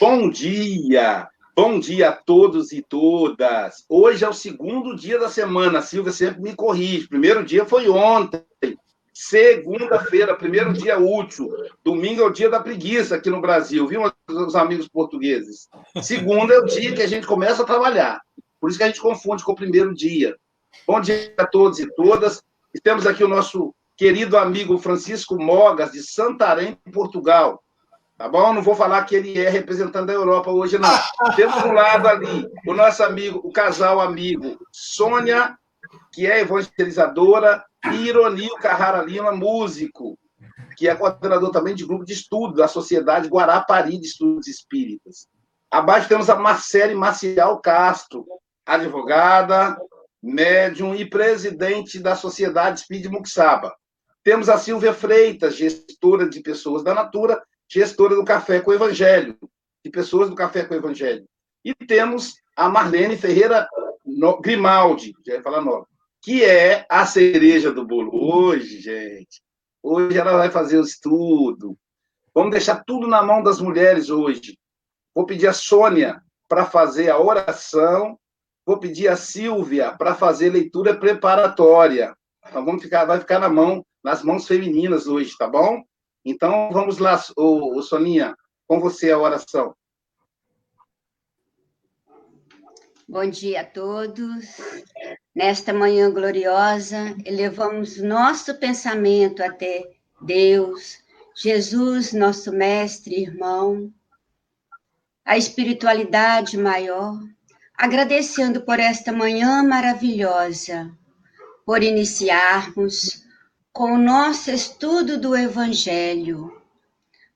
Bom 0.00 0.30
dia! 0.30 1.28
Bom 1.54 1.80
dia 1.80 2.10
a 2.10 2.12
todos 2.12 2.70
e 2.70 2.82
todas. 2.82 3.86
Hoje 3.88 4.24
é 4.24 4.28
o 4.28 4.32
segundo 4.34 4.94
dia 4.94 5.18
da 5.18 5.30
semana. 5.30 5.78
A 5.78 5.82
Silvia 5.82 6.12
sempre 6.12 6.42
me 6.42 6.54
corrige. 6.54 7.08
Primeiro 7.08 7.42
dia 7.42 7.64
foi 7.64 7.88
ontem. 7.88 8.44
Segunda-feira, 9.14 10.36
primeiro 10.36 10.74
dia 10.74 10.98
útil. 10.98 11.48
Domingo 11.82 12.20
é 12.20 12.24
o 12.26 12.30
dia 12.30 12.50
da 12.50 12.60
preguiça 12.60 13.16
aqui 13.16 13.30
no 13.30 13.40
Brasil, 13.40 13.88
viu, 13.88 14.02
meus 14.28 14.54
amigos 14.54 14.86
portugueses? 14.86 15.70
Segunda 16.02 16.52
é 16.52 16.58
o 16.58 16.66
dia 16.66 16.94
que 16.94 17.00
a 17.00 17.06
gente 17.06 17.26
começa 17.26 17.62
a 17.62 17.66
trabalhar. 17.66 18.20
Por 18.60 18.68
isso 18.68 18.78
que 18.78 18.84
a 18.84 18.88
gente 18.88 19.00
confunde 19.00 19.42
com 19.42 19.52
o 19.52 19.56
primeiro 19.56 19.94
dia. 19.94 20.36
Bom 20.86 21.00
dia 21.00 21.32
a 21.38 21.46
todos 21.46 21.78
e 21.78 21.90
todas. 21.94 22.42
E 22.74 22.78
temos 22.78 23.06
aqui 23.06 23.24
o 23.24 23.28
nosso 23.28 23.74
querido 23.96 24.36
amigo 24.36 24.76
Francisco 24.76 25.42
Mogas, 25.42 25.92
de 25.92 26.02
Santarém, 26.02 26.76
Portugal. 26.92 27.62
Tá 28.16 28.28
bom? 28.28 28.54
Não 28.54 28.62
vou 28.62 28.74
falar 28.74 29.04
que 29.04 29.14
ele 29.14 29.38
é 29.38 29.50
representante 29.50 30.06
da 30.06 30.12
Europa 30.14 30.50
hoje, 30.50 30.78
não. 30.78 30.88
Temos 31.36 31.62
um 31.64 31.72
lado 31.72 32.08
ali 32.08 32.48
o 32.66 32.72
nosso 32.72 33.02
amigo, 33.02 33.40
o 33.44 33.52
casal 33.52 34.00
amigo 34.00 34.58
Sônia, 34.72 35.56
que 36.12 36.26
é 36.26 36.40
evangelizadora, 36.40 37.62
e 37.92 38.08
Ironil 38.08 38.54
Carrara 38.56 39.02
Lima, 39.02 39.32
músico, 39.32 40.18
que 40.76 40.88
é 40.88 40.94
coordenador 40.94 41.50
também 41.50 41.74
de 41.74 41.84
grupo 41.84 42.04
de 42.04 42.14
estudo 42.14 42.54
da 42.54 42.66
Sociedade 42.66 43.28
Guarapari 43.28 43.98
de 43.98 44.06
Estudos 44.06 44.48
Espíritas. 44.48 45.28
Abaixo 45.70 46.08
temos 46.08 46.30
a 46.30 46.36
Marcele 46.36 46.94
Marcial 46.94 47.60
Castro, 47.60 48.24
advogada, 48.64 49.76
médium 50.22 50.94
e 50.94 51.08
presidente 51.08 51.98
da 51.98 52.16
Sociedade 52.16 52.80
Espírita 52.80 53.10
Muxaba. 53.10 53.74
Temos 54.24 54.48
a 54.48 54.58
Silvia 54.58 54.92
Freitas, 54.92 55.54
gestora 55.54 56.28
de 56.28 56.40
pessoas 56.40 56.82
da 56.82 56.94
Natura, 56.94 57.42
gestora 57.68 58.14
do 58.14 58.24
Café 58.24 58.60
com 58.60 58.70
o 58.70 58.74
Evangelho, 58.74 59.36
de 59.84 59.90
pessoas 59.90 60.28
do 60.28 60.36
Café 60.36 60.64
com 60.64 60.74
o 60.74 60.76
Evangelho. 60.76 61.24
E 61.64 61.74
temos 61.74 62.34
a 62.56 62.68
Marlene 62.68 63.16
Ferreira 63.16 63.68
Grimaldi, 64.40 65.14
já 65.26 65.34
ia 65.34 65.42
falar 65.42 65.60
nome, 65.60 65.84
que 66.22 66.44
é 66.44 66.86
a 66.88 67.04
cereja 67.04 67.72
do 67.72 67.86
bolo. 67.86 68.10
Hoje, 68.14 68.80
gente, 68.80 69.42
hoje 69.82 70.16
ela 70.16 70.36
vai 70.36 70.50
fazer 70.50 70.78
o 70.78 70.84
estudo. 70.84 71.76
Vamos 72.34 72.50
deixar 72.50 72.84
tudo 72.84 73.06
na 73.06 73.22
mão 73.22 73.42
das 73.42 73.60
mulheres 73.60 74.10
hoje. 74.10 74.56
Vou 75.14 75.26
pedir 75.26 75.46
a 75.46 75.52
Sônia 75.52 76.22
para 76.48 76.66
fazer 76.66 77.10
a 77.10 77.18
oração. 77.18 78.18
Vou 78.64 78.78
pedir 78.78 79.08
a 79.08 79.16
Silvia 79.16 79.92
para 79.92 80.14
fazer 80.14 80.50
leitura 80.50 80.96
preparatória. 80.96 82.14
Então 82.46 82.64
vamos 82.64 82.82
ficar, 82.82 83.04
vai 83.04 83.18
ficar 83.18 83.38
na 83.38 83.48
mão, 83.48 83.84
nas 84.02 84.22
mãos 84.22 84.46
femininas 84.46 85.06
hoje, 85.06 85.36
tá 85.36 85.48
bom? 85.48 85.82
Então 86.28 86.70
vamos 86.72 86.98
lá, 86.98 87.22
ô, 87.36 87.78
ô 87.78 87.82
Soninha, 87.82 88.36
com 88.66 88.80
você 88.80 89.12
a 89.12 89.18
oração. 89.18 89.76
Bom 93.08 93.30
dia 93.30 93.60
a 93.60 93.64
todos. 93.64 94.44
Nesta 95.32 95.72
manhã 95.72 96.10
gloriosa, 96.10 97.14
elevamos 97.24 97.98
nosso 97.98 98.58
pensamento 98.58 99.40
até 99.40 99.88
Deus, 100.20 100.98
Jesus, 101.36 102.12
nosso 102.12 102.50
mestre, 102.50 103.22
irmão, 103.22 103.94
a 105.24 105.38
espiritualidade 105.38 106.58
maior, 106.58 107.20
agradecendo 107.72 108.62
por 108.62 108.80
esta 108.80 109.12
manhã 109.12 109.62
maravilhosa, 109.62 110.90
por 111.64 111.84
iniciarmos 111.84 113.25
com 113.76 113.92
o 113.92 113.98
nosso 113.98 114.50
estudo 114.50 115.20
do 115.20 115.36
Evangelho, 115.36 116.62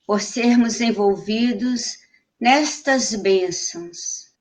por 0.07 0.23
sermos 0.23 0.81
envolvidos 0.81 1.99
nestas 2.41 3.15
bênçãos 3.15 4.33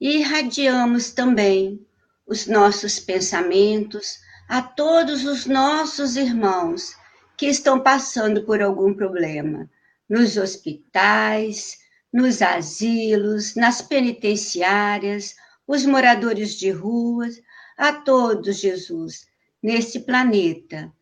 e 0.00 0.18
irradiamos 0.18 1.10
também 1.10 1.84
os 2.24 2.46
nossos 2.46 3.00
pensamentos 3.00 4.20
a 4.48 4.62
todos 4.62 5.24
os 5.24 5.46
nossos 5.46 6.14
irmãos 6.14 6.94
que 7.36 7.46
estão 7.46 7.80
passando 7.80 8.44
por 8.44 8.62
algum 8.62 8.94
problema, 8.94 9.68
nos 10.08 10.36
hospitais, 10.36 11.76
nos 12.12 12.40
asilos, 12.40 13.56
nas 13.56 13.82
penitenciárias, 13.82 15.34
os 15.66 15.84
moradores 15.84 16.54
de 16.54 16.70
ruas, 16.70 17.42
a 17.76 17.92
todos, 17.92 18.60
Jesus, 18.60 19.26
nesse 19.60 19.98
planeta. 19.98 20.96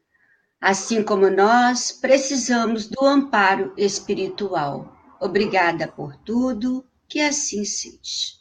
Assim 0.61 1.03
como 1.03 1.31
nós 1.31 1.93
precisamos 1.93 2.89
do 2.89 3.05
amparo 3.05 3.72
espiritual. 3.77 4.97
Obrigada 5.21 5.87
por 5.87 6.17
tudo, 6.17 6.84
que 7.09 7.21
assim 7.21 7.65
seja. 7.65 8.37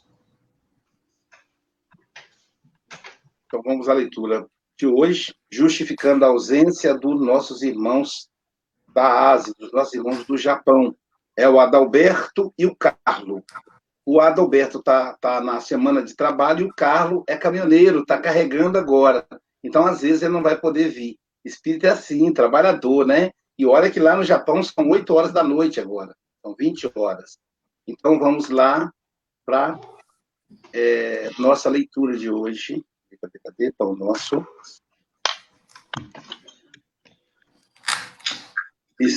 Então 3.46 3.62
vamos 3.62 3.88
à 3.88 3.92
leitura 3.92 4.46
de 4.78 4.86
hoje, 4.86 5.34
justificando 5.50 6.24
a 6.24 6.28
ausência 6.28 6.94
dos 6.94 7.20
nossos 7.20 7.62
irmãos 7.62 8.28
da 8.92 9.30
Ásia, 9.30 9.54
dos 9.58 9.72
nossos 9.72 9.94
irmãos 9.94 10.24
do 10.26 10.36
Japão. 10.36 10.96
É 11.36 11.48
o 11.48 11.60
Adalberto 11.60 12.52
e 12.58 12.66
o 12.66 12.74
Carlo. 12.74 13.44
O 14.04 14.20
Adalberto 14.20 14.78
está 14.78 15.16
tá 15.18 15.40
na 15.40 15.60
semana 15.60 16.02
de 16.02 16.14
trabalho 16.14 16.66
e 16.66 16.68
o 16.68 16.74
Carlo 16.74 17.24
é 17.28 17.36
caminhoneiro, 17.36 18.00
está 18.00 18.18
carregando 18.18 18.78
agora. 18.78 19.26
Então, 19.62 19.84
às 19.86 20.00
vezes, 20.00 20.22
ele 20.22 20.32
não 20.32 20.42
vai 20.42 20.58
poder 20.58 20.88
vir. 20.88 21.18
Espírito 21.46 21.86
é 21.86 21.90
assim, 21.90 22.32
trabalhador, 22.32 23.06
né? 23.06 23.30
E 23.58 23.64
olha 23.64 23.90
que 23.90 24.00
lá 24.00 24.16
no 24.16 24.24
Japão 24.24 24.62
são 24.62 24.88
8 24.88 25.14
horas 25.14 25.32
da 25.32 25.42
noite 25.42 25.80
agora, 25.80 26.14
são 26.42 26.54
20 26.54 26.90
horas. 26.94 27.38
Então, 27.86 28.18
vamos 28.18 28.48
lá 28.48 28.92
para 29.44 29.80
é, 30.72 31.30
nossa 31.38 31.70
leitura 31.70 32.18
de 32.18 32.30
hoje 32.30 32.84
cadê, 33.20 33.38
cadê? 33.38 33.72
Tá 33.72 33.84
o 33.84 33.96
nosso. 33.96 34.46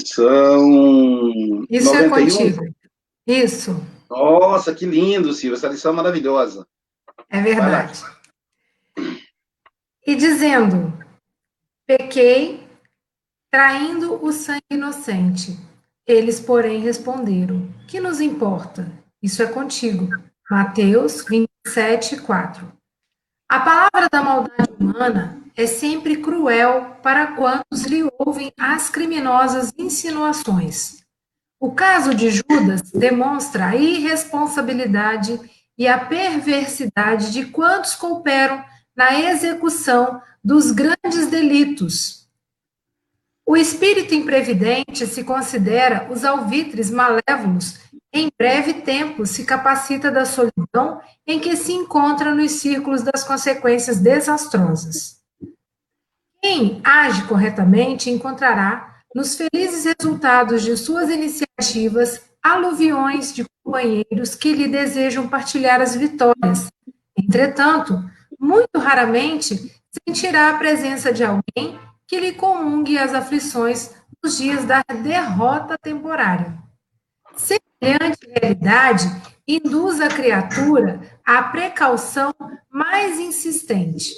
São. 0.06 1.66
Isso 1.70 1.94
91. 1.94 2.00
é 2.04 2.10
contigo. 2.10 2.76
Isso. 3.26 3.86
Nossa, 4.10 4.74
que 4.74 4.86
lindo, 4.86 5.34
Silvia. 5.34 5.56
Essa 5.56 5.70
lição 5.70 5.94
é 5.94 5.96
maravilhosa. 5.96 6.68
É 7.30 7.42
verdade. 7.42 8.04
E 10.06 10.16
dizendo: 10.16 10.94
pequei, 11.90 12.68
traindo 13.52 14.24
o 14.24 14.32
sangue 14.32 14.62
inocente. 14.70 15.58
Eles, 16.06 16.40
porém, 16.40 16.82
responderam: 16.82 17.68
Que 17.88 18.00
nos 18.00 18.22
importa? 18.22 18.92
Isso 19.24 19.42
é 19.42 19.48
contigo. 19.48 20.08
Mateus 20.52 21.26
27, 21.26 22.18
4. 22.22 22.72
A 23.50 23.60
palavra 23.60 24.08
da 24.12 24.22
maldade 24.22 24.72
humana 24.80 25.42
é 25.56 25.66
sempre 25.66 26.18
cruel 26.18 26.96
para 27.02 27.36
quantos 27.36 27.84
lhe 27.86 28.08
ouvem 28.20 28.54
as 28.60 28.90
criminosas 28.90 29.74
insinuações. 29.76 31.04
O 31.60 31.72
caso 31.72 32.14
de 32.14 32.30
Judas 32.30 32.92
demonstra 32.92 33.70
a 33.70 33.76
irresponsabilidade 33.76 35.40
e 35.78 35.88
a 35.88 35.98
perversidade 36.06 37.34
de 37.34 37.46
quantos 37.48 37.96
cooperam 37.96 38.64
na 39.00 39.18
execução 39.18 40.22
dos 40.44 40.72
grandes 40.72 41.28
delitos. 41.28 42.28
O 43.46 43.56
espírito 43.56 44.14
imprevidente 44.14 45.08
se 45.08 45.24
considera 45.24 46.12
os 46.12 46.26
alvitres 46.26 46.92
malévolos 46.92 47.80
em 48.12 48.30
breve 48.38 48.74
tempo 48.82 49.26
se 49.26 49.46
capacita 49.46 50.12
da 50.12 50.26
solidão 50.26 51.00
em 51.26 51.40
que 51.40 51.56
se 51.56 51.72
encontra 51.72 52.36
nos 52.36 52.52
círculos 52.52 53.02
das 53.02 53.24
consequências 53.24 54.02
desastrosas. 54.02 55.22
Quem 56.42 56.82
age 56.84 57.24
corretamente 57.24 58.10
encontrará, 58.10 58.98
nos 59.16 59.38
felizes 59.38 59.86
resultados 59.86 60.62
de 60.62 60.76
suas 60.76 61.10
iniciativas, 61.10 62.22
aluviões 62.44 63.34
de 63.34 63.46
companheiros 63.64 64.36
que 64.36 64.54
lhe 64.54 64.68
desejam 64.68 65.30
partilhar 65.30 65.80
as 65.80 65.96
vitórias. 65.96 66.68
Entretanto, 67.18 68.04
muito 68.40 68.78
raramente 68.78 69.74
sentirá 70.08 70.50
a 70.50 70.58
presença 70.58 71.12
de 71.12 71.24
alguém 71.24 71.80
que 72.08 72.20
lhe 72.20 72.34
comungue 72.34 72.98
as 72.98 73.14
aflições 73.14 73.94
nos 74.24 74.38
dias 74.38 74.66
da 74.66 74.84
derrota 75.04 75.78
temporária. 75.78 76.58
Semelhante 77.36 78.20
realidade 78.42 79.06
induz 79.48 80.00
a 80.00 80.08
criatura 80.08 81.00
à 81.26 81.44
precaução 81.44 82.34
mais 82.70 83.20
insistente. 83.20 84.14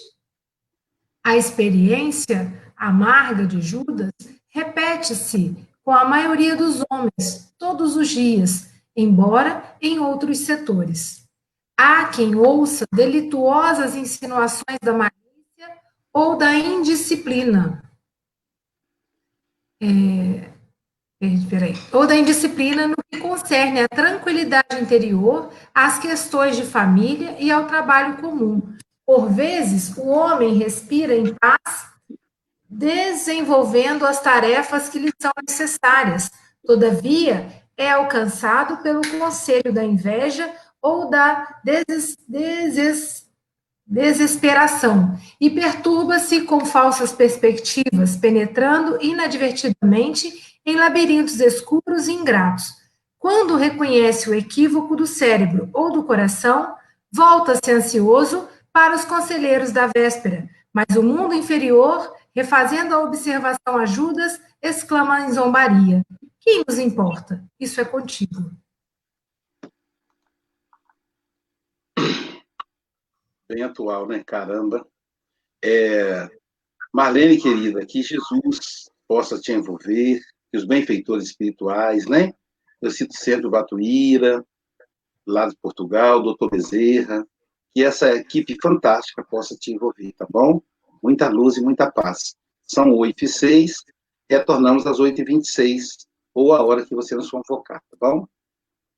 A 1.24 1.38
experiência 1.38 2.52
amarga 2.76 3.46
de 3.46 3.62
Judas 3.62 4.12
repete-se 4.50 5.56
com 5.84 5.92
a 5.92 6.06
maioria 6.06 6.56
dos 6.56 6.84
homens 6.90 7.54
todos 7.58 7.96
os 7.96 8.10
dias, 8.10 8.70
embora 8.96 9.76
em 9.82 10.00
outros 10.00 10.40
setores. 10.40 11.21
Há 11.84 12.06
quem 12.10 12.36
ouça 12.36 12.86
delituosas 12.94 13.96
insinuações 13.96 14.78
da 14.84 14.94
malícia 14.94 15.82
ou 16.14 16.38
da 16.38 16.54
indisciplina. 16.54 17.82
É, 19.82 20.52
Peraí. 21.50 21.74
Ou 21.92 22.06
da 22.06 22.16
indisciplina 22.16 22.88
no 22.88 22.98
que 23.10 23.20
concerne 23.20 23.82
à 23.82 23.88
tranquilidade 23.88 24.80
interior, 24.80 25.52
às 25.74 25.98
questões 25.98 26.56
de 26.56 26.66
família 26.66 27.36
e 27.40 27.50
ao 27.52 27.66
trabalho 27.66 28.18
comum. 28.18 28.62
Por 29.04 29.32
vezes, 29.32 29.98
o 29.98 30.08
homem 30.08 30.54
respira 30.60 31.16
em 31.16 31.34
paz, 31.34 31.88
desenvolvendo 32.70 34.06
as 34.06 34.22
tarefas 34.22 34.88
que 34.88 35.00
lhe 35.00 35.12
são 35.20 35.32
necessárias. 35.48 36.30
Todavia, 36.64 37.52
é 37.76 37.90
alcançado 37.90 38.78
pelo 38.84 39.02
conselho 39.18 39.74
da 39.74 39.84
inveja 39.84 40.54
ou 40.82 41.10
da 41.10 41.60
deses, 41.64 42.18
deses, 42.28 43.30
desesperação 43.86 45.18
e 45.40 45.50
perturba-se 45.50 46.42
com 46.42 46.66
falsas 46.66 47.12
perspectivas, 47.12 48.16
penetrando 48.16 48.98
inadvertidamente 49.02 50.60
em 50.66 50.76
labirintos 50.76 51.40
escuros 51.40 52.08
e 52.08 52.14
ingratos. 52.14 52.82
Quando 53.20 53.58
reconhece 53.58 54.30
o 54.30 54.34
equívoco 54.34 54.96
do 54.96 55.06
cérebro 55.06 55.70
ou 55.74 55.92
do 55.92 56.04
coração, 56.04 56.74
volta-se 57.12 57.72
ansioso 57.72 58.48
para 58.72 58.96
os 58.96 59.04
conselheiros 59.04 59.72
da 59.72 59.88
véspera, 59.88 60.50
mas 60.74 60.96
o 60.96 61.04
mundo 61.04 61.36
inferior, 61.36 62.16
refazendo 62.34 62.96
a 62.96 63.00
observação 63.00 63.78
a 63.78 63.86
Judas, 63.86 64.40
exclama 64.62 65.22
em 65.22 65.34
zombaria: 65.34 66.02
Quem 66.40 66.64
nos 66.66 66.80
importa? 66.80 67.44
Isso 67.60 67.82
é 67.82 67.86
contigo. 67.86 68.52
Bem 73.52 73.64
atual, 73.64 74.08
né? 74.08 74.24
Caramba. 74.24 74.88
É... 75.62 76.30
Marlene, 76.94 77.38
querida, 77.38 77.86
que 77.86 78.02
Jesus 78.02 78.90
possa 79.06 79.38
te 79.38 79.52
envolver, 79.52 80.22
que 80.50 80.58
os 80.58 80.64
benfeitores 80.64 81.26
espirituais, 81.26 82.06
né? 82.08 82.34
Eu 82.82 82.90
cito 82.90 83.14
sempre 83.14 83.48
o 83.48 83.50
Batuíra, 83.50 84.42
lá 85.28 85.50
de 85.50 85.56
Portugal, 85.62 86.24
doutor 86.24 86.50
Bezerra, 86.50 87.28
que 87.74 87.84
essa 87.84 88.16
equipe 88.16 88.56
fantástica 88.62 89.22
possa 89.22 89.54
te 89.58 89.74
envolver, 89.74 90.14
tá 90.14 90.26
bom? 90.30 90.62
Muita 91.04 91.28
luz 91.28 91.58
e 91.58 91.62
muita 91.62 91.92
paz. 91.92 92.38
São 92.64 92.96
8 92.96 93.26
e 93.26 93.28
6, 93.28 93.84
retornamos 94.30 94.88
às 94.88 94.98
8 94.98 95.20
e 95.20 95.26
26 95.26 96.08
ou 96.34 96.54
a 96.54 96.64
hora 96.64 96.86
que 96.86 96.96
você 96.96 97.16
nos 97.16 97.30
convocar, 97.30 97.82
tá 97.82 97.98
bom? 98.00 98.26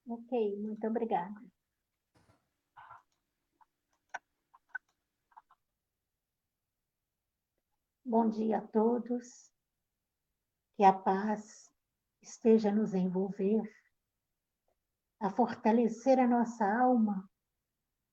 Ok, 0.08 0.56
muito 0.58 0.86
obrigada. 0.86 1.34
Bom 8.06 8.30
dia 8.30 8.58
a 8.58 8.68
todos. 8.68 9.50
Que 10.76 10.84
a 10.84 10.92
paz 10.92 11.72
esteja 12.22 12.70
nos 12.70 12.94
envolver, 12.94 13.64
a 15.22 15.30
fortalecer 15.30 16.20
a 16.20 16.28
nossa 16.28 16.66
alma 16.66 17.32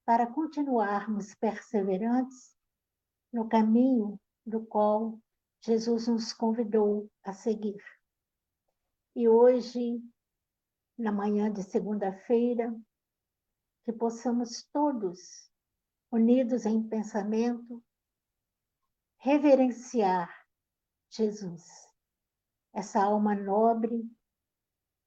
para 0.05 0.33
continuarmos 0.33 1.35
perseverantes 1.35 2.57
no 3.33 3.49
caminho 3.49 4.17
do 4.47 4.65
qual 4.65 5.19
Jesus 5.61 6.07
nos 6.07 6.33
convidou 6.33 7.11
a 7.25 7.33
seguir. 7.33 7.83
E 9.17 9.29
hoje, 9.29 10.01
na 10.97 11.11
manhã 11.11 11.53
de 11.53 11.65
segunda-feira, 11.65 12.73
que 13.85 13.93
possamos 13.93 14.63
todos, 14.73 15.51
unidos 16.13 16.65
em 16.65 16.81
pensamento, 16.81 17.83
reverenciar 19.21 20.35
Jesus 21.11 21.91
essa 22.73 23.03
alma 23.03 23.35
nobre, 23.35 24.09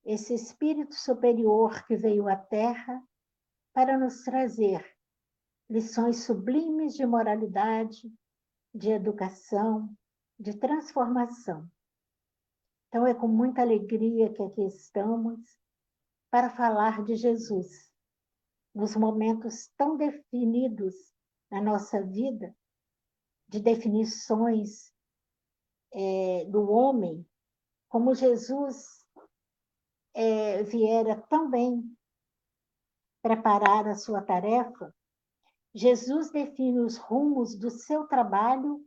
esse 0.05 0.33
espírito 0.33 0.93
superior 0.93 1.83
que 1.85 1.95
veio 1.95 2.27
à 2.27 2.35
Terra 2.35 3.01
para 3.73 3.97
nos 3.97 4.23
trazer 4.23 4.85
lições 5.67 6.25
sublimes 6.25 6.93
de 6.93 7.05
moralidade, 7.05 8.13
de 8.73 8.91
educação, 8.91 9.89
de 10.37 10.57
transformação. 10.57 11.67
Então 12.87 13.07
é 13.07 13.15
com 13.15 13.27
muita 13.27 13.61
alegria 13.61 14.31
que 14.31 14.43
aqui 14.43 14.67
estamos 14.67 15.39
para 16.29 16.49
falar 16.49 17.03
de 17.03 17.15
Jesus, 17.15 17.91
nos 18.75 18.95
momentos 18.95 19.71
tão 19.77 19.97
definidos 19.97 20.93
na 21.49 21.61
nossa 21.61 22.03
vida, 22.03 22.55
de 23.47 23.59
definições 23.59 24.91
é, 25.91 26.45
do 26.45 26.69
homem 26.69 27.25
como 27.93 28.15
Jesus 28.15 29.05
é, 30.15 30.63
viera 30.63 31.21
também 31.29 31.83
preparar 33.21 33.87
a 33.87 33.95
sua 33.95 34.19
tarefa, 34.19 34.91
Jesus 35.75 36.31
define 36.31 36.79
os 36.79 36.97
rumos 36.97 37.55
do 37.55 37.69
seu 37.69 38.07
trabalho, 38.07 38.83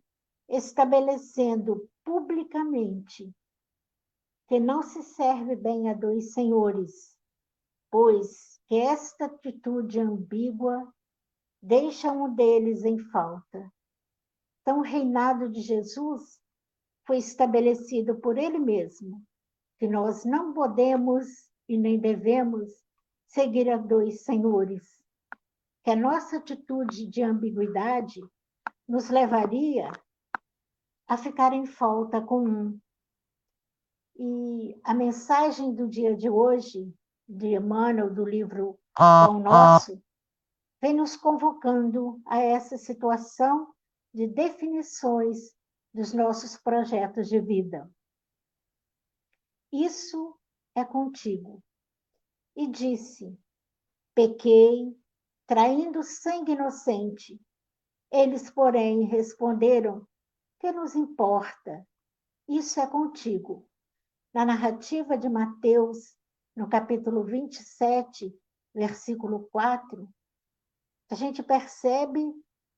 estabelecendo 0.48 1.88
publicamente 2.04 3.32
que 4.48 4.60
não 4.60 4.82
se 4.82 5.02
serve 5.02 5.56
bem 5.56 5.88
a 5.88 5.94
dois 5.94 6.32
senhores, 6.32 7.16
pois 7.90 8.60
que 8.66 8.76
esta 8.76 9.26
atitude 9.26 10.00
ambígua 10.00 10.92
deixa 11.62 12.10
um 12.12 12.34
deles 12.34 12.84
em 12.84 12.98
falta. 12.98 13.72
Então, 14.66 14.80
o 14.80 14.82
reinado 14.82 15.48
de 15.48 15.60
Jesus 15.60 16.40
foi 17.06 17.18
estabelecido 17.18 18.16
por 18.16 18.36
ele 18.36 18.58
mesmo, 18.58 19.22
que 19.78 19.86
nós 19.86 20.24
não 20.24 20.52
podemos 20.52 21.24
e 21.68 21.78
nem 21.78 22.00
devemos 22.00 22.68
seguir 23.28 23.70
a 23.70 23.76
dois 23.76 24.24
senhores, 24.24 24.82
que 25.84 25.90
a 25.92 25.94
nossa 25.94 26.38
atitude 26.38 27.06
de 27.06 27.22
ambiguidade 27.22 28.20
nos 28.88 29.08
levaria 29.08 29.88
a 31.06 31.16
ficar 31.16 31.52
em 31.52 31.64
falta 31.64 32.20
com 32.20 32.40
um. 32.44 32.80
E 34.16 34.80
a 34.82 34.92
mensagem 34.92 35.76
do 35.76 35.86
dia 35.86 36.16
de 36.16 36.28
hoje, 36.28 36.92
de 37.28 37.54
Emmanuel, 37.54 38.12
do 38.12 38.24
livro 38.24 38.76
Pão 38.96 39.38
Nosso, 39.38 40.02
vem 40.82 40.92
nos 40.92 41.14
convocando 41.14 42.20
a 42.26 42.40
essa 42.40 42.76
situação 42.76 43.75
de 44.16 44.26
definições 44.26 45.54
dos 45.92 46.14
nossos 46.14 46.56
projetos 46.56 47.28
de 47.28 47.38
vida. 47.38 47.86
Isso 49.70 50.40
é 50.74 50.82
contigo. 50.86 51.62
E 52.56 52.66
disse: 52.66 53.38
Pequei, 54.14 54.98
traindo 55.46 56.02
sangue 56.02 56.52
inocente. 56.52 57.38
Eles, 58.10 58.50
porém, 58.50 59.04
responderam: 59.04 60.08
Que 60.60 60.72
nos 60.72 60.94
importa? 60.94 61.86
Isso 62.48 62.80
é 62.80 62.86
contigo. 62.86 63.68
Na 64.32 64.46
narrativa 64.46 65.18
de 65.18 65.28
Mateus, 65.28 66.16
no 66.56 66.70
capítulo 66.70 67.22
27, 67.22 68.34
versículo 68.74 69.46
4, 69.52 70.08
a 71.10 71.14
gente 71.14 71.42
percebe 71.42 72.32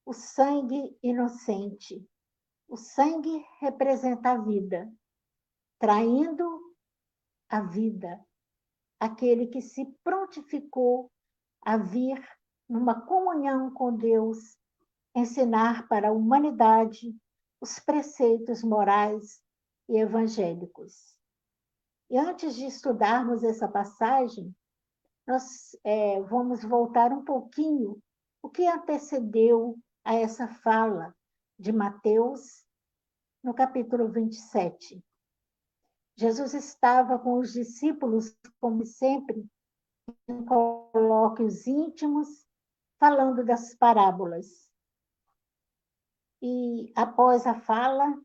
o 0.08 0.14
sangue 0.14 0.98
inocente. 1.02 2.02
O 2.66 2.78
sangue 2.78 3.44
representa 3.60 4.30
a 4.30 4.38
vida, 4.38 4.90
traindo 5.78 6.74
a 7.46 7.60
vida, 7.60 8.18
aquele 8.98 9.48
que 9.48 9.60
se 9.60 9.84
prontificou 10.02 11.12
a 11.60 11.76
vir 11.76 12.26
numa 12.66 13.02
comunhão 13.02 13.70
com 13.70 13.94
Deus, 13.94 14.56
ensinar 15.14 15.86
para 15.88 16.08
a 16.08 16.12
humanidade 16.12 17.14
os 17.60 17.78
preceitos 17.78 18.62
morais 18.62 19.42
e 19.90 19.98
evangélicos. 19.98 21.14
E 22.08 22.16
antes 22.16 22.54
de 22.54 22.64
estudarmos 22.64 23.44
essa 23.44 23.68
passagem, 23.68 24.56
nós 25.26 25.76
é, 25.84 26.22
vamos 26.22 26.64
voltar 26.64 27.12
um 27.12 27.22
pouquinho 27.22 28.02
o 28.42 28.48
que 28.48 28.66
antecedeu 28.66 29.78
a 30.08 30.14
essa 30.14 30.48
fala 30.48 31.14
de 31.58 31.70
Mateus, 31.70 32.64
no 33.44 33.52
capítulo 33.52 34.08
27. 34.08 35.04
Jesus 36.16 36.54
estava 36.54 37.18
com 37.18 37.38
os 37.38 37.52
discípulos, 37.52 38.34
como 38.58 38.86
sempre, 38.86 39.46
em 40.26 40.46
colóquios 40.46 41.66
íntimos, 41.66 42.26
falando 42.98 43.44
das 43.44 43.74
parábolas. 43.74 44.72
E 46.40 46.90
após 46.96 47.46
a 47.46 47.60
fala, 47.60 48.18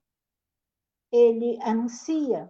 ele 1.12 1.62
anuncia, 1.63 2.50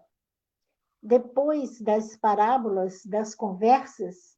depois 1.02 1.82
das 1.82 2.16
parábolas, 2.18 3.04
das 3.04 3.34
conversas, 3.34 4.38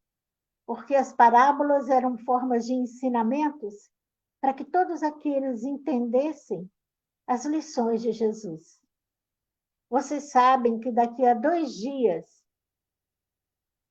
porque 0.66 0.96
as 0.96 1.12
parábolas 1.12 1.90
eram 1.90 2.18
formas 2.20 2.66
de 2.66 2.74
ensinamentos 2.74 3.94
para 4.46 4.54
que 4.54 4.64
todos 4.64 5.02
aqueles 5.02 5.64
entendessem 5.64 6.70
as 7.26 7.46
lições 7.46 8.04
de 8.04 8.12
Jesus. 8.12 8.80
vocês 9.90 10.30
sabem 10.30 10.80
que 10.80 10.92
daqui 10.92 11.26
a 11.26 11.34
dois 11.34 11.74
dias 11.74 12.46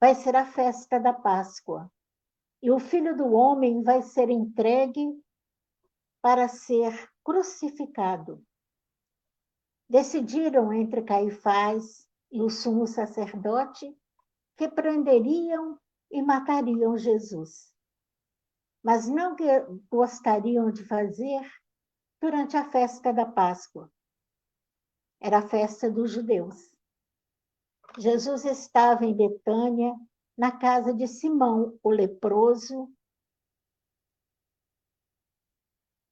vai 0.01 0.15
ser 0.15 0.37
a 0.37 0.47
festa 0.47 1.01
da 1.01 1.13
Páscoa 1.13 1.91
e 2.63 2.71
o 2.71 2.79
filho 2.79 3.17
do 3.17 3.33
homem 3.33 3.83
vai 3.83 4.01
ser 4.01 4.31
entregue 4.31 5.21
para 6.23 6.47
ser 6.47 7.11
crucificado. 7.25 8.41
Decidiram 9.89 10.73
entre 10.73 11.03
Caifás 11.03 12.09
e 12.31 12.41
o 12.41 12.49
sumo 12.49 12.87
sacerdote 12.87 13.93
que 14.57 14.69
prenderiam 14.69 15.77
e 16.13 16.23
matariam 16.23 16.97
Jesus, 16.97 17.74
mas 18.85 19.09
não 19.09 19.35
gostariam 19.91 20.71
de 20.71 20.85
fazer 20.85 21.51
durante 22.21 22.55
a 22.55 22.71
festa 22.71 23.15
da 23.15 23.25
Páscoa. 23.25 23.91
Era 25.19 25.39
a 25.39 25.49
festa 25.49 25.91
dos 25.91 26.11
judeus. 26.11 26.55
Jesus 27.97 28.45
estava 28.45 29.07
em 29.07 29.17
Betânia, 29.17 29.95
na 30.37 30.53
casa 30.53 30.93
de 30.93 31.09
Simão, 31.09 31.79
o 31.83 31.91
leproso, 31.91 32.93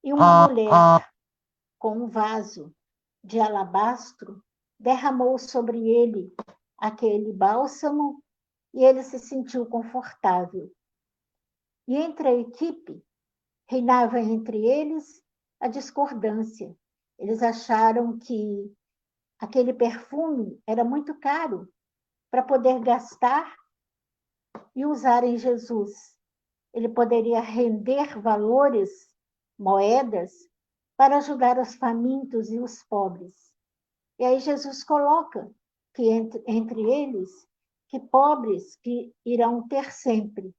e 0.02 0.12
uma 0.12 0.48
mulher 0.48 1.12
com 1.78 1.98
um 1.98 2.08
vaso 2.08 2.74
de 3.22 3.38
alabastro 3.38 4.42
derramou 4.78 5.38
sobre 5.38 5.88
ele 5.88 6.34
aquele 6.76 7.32
bálsamo 7.32 8.22
e 8.74 8.84
ele 8.84 9.02
se 9.02 9.18
sentiu 9.18 9.66
confortável. 9.66 10.72
E 11.86 11.96
entre 11.96 12.28
a 12.28 12.34
equipe, 12.34 13.04
reinava 13.68 14.20
entre 14.20 14.66
eles 14.66 15.22
a 15.60 15.68
discordância. 15.68 16.76
Eles 17.18 17.42
acharam 17.42 18.18
que 18.18 18.74
aquele 19.38 19.72
perfume 19.72 20.60
era 20.66 20.84
muito 20.84 21.18
caro 21.18 21.68
para 22.30 22.42
poder 22.42 22.80
gastar 22.80 23.56
e 24.74 24.86
usar 24.86 25.24
em 25.24 25.36
Jesus. 25.36 26.16
Ele 26.72 26.88
poderia 26.88 27.40
render 27.40 28.18
valores, 28.20 28.90
moedas, 29.58 30.32
para 30.96 31.18
ajudar 31.18 31.58
os 31.58 31.74
famintos 31.74 32.50
e 32.50 32.58
os 32.58 32.82
pobres. 32.84 33.34
E 34.18 34.24
aí 34.24 34.38
Jesus 34.38 34.84
coloca 34.84 35.50
que 35.94 36.08
entre, 36.08 36.42
entre 36.46 36.80
eles 36.80 37.30
que 37.88 38.00
pobres 38.00 38.76
que 38.76 39.14
irão 39.24 39.66
ter 39.68 39.92
sempre, 39.92 40.54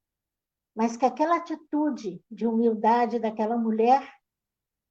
mas 0.75 0.97
que 0.97 1.05
aquela 1.05 1.37
atitude 1.37 2.23
de 2.29 2.47
humildade 2.47 3.19
daquela 3.19 3.57
mulher 3.57 4.11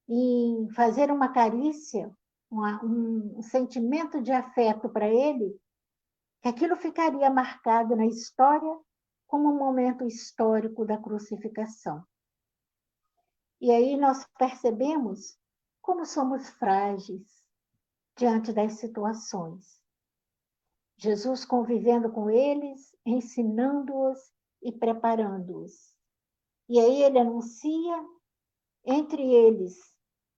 em 0.09 0.69
fazer 0.75 1.11
uma 1.11 1.33
carícia, 1.33 2.15
uma, 2.51 2.85
um 2.85 3.43
sentimento 3.43 4.23
de 4.23 4.31
afeto 4.31 4.89
para 4.89 5.09
ele, 5.09 5.59
que 6.41 6.49
aquilo 6.49 6.77
ficaria 6.77 7.31
marcado 7.31 7.97
na 7.97 8.07
história 8.07 8.79
como 9.27 9.49
um 9.49 9.59
momento 9.59 10.05
histórico 10.05 10.85
da 10.85 10.99
crucificação. 10.99 12.05
E 13.61 13.71
aí 13.71 13.97
nós 13.97 14.27
percebemos 14.39 15.39
como 15.81 16.05
somos 16.05 16.51
frágeis 16.51 17.43
diante 18.17 18.53
das 18.53 18.75
situações. 18.75 19.81
Jesus 20.97 21.45
convivendo 21.45 22.11
com 22.11 22.29
eles, 22.29 22.95
ensinando-os 23.05 24.32
e 24.63 24.73
preparando-os. 24.73 25.95
E 26.69 26.79
aí 26.79 27.03
ele 27.03 27.19
anuncia 27.19 28.09
entre 28.85 29.23
eles, 29.23 29.77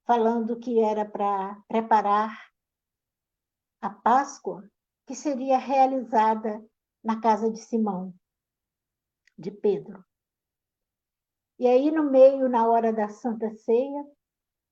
falando 0.07 0.59
que 0.59 0.81
era 0.81 1.04
para 1.04 1.62
preparar 1.69 2.50
a 3.81 3.90
Páscoa, 3.90 4.69
que 5.07 5.14
seria 5.14 5.59
realizada 5.59 6.64
na 7.02 7.21
casa 7.21 7.50
de 7.50 7.59
Simão, 7.59 8.14
de 9.37 9.50
Pedro. 9.50 10.02
E 11.59 11.66
aí, 11.66 11.90
no 11.90 12.11
meio, 12.11 12.49
na 12.49 12.66
hora 12.66 12.93
da 12.93 13.09
Santa 13.09 13.50
Ceia, 13.50 14.04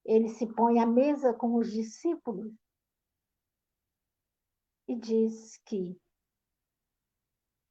ele 0.05 0.29
se 0.29 0.47
põe 0.55 0.81
à 0.81 0.87
mesa 0.87 1.33
com 1.33 1.55
os 1.57 1.71
discípulos 1.71 2.53
e 4.89 4.97
diz 4.97 5.59
que 5.59 6.01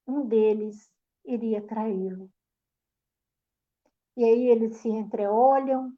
um 0.08 0.28
deles 0.28 0.91
iria 1.26 1.66
traí-lo. 1.66 2.32
E 4.18 4.24
aí 4.24 4.48
eles 4.50 4.78
se 4.78 4.90
entreolham 4.90 5.94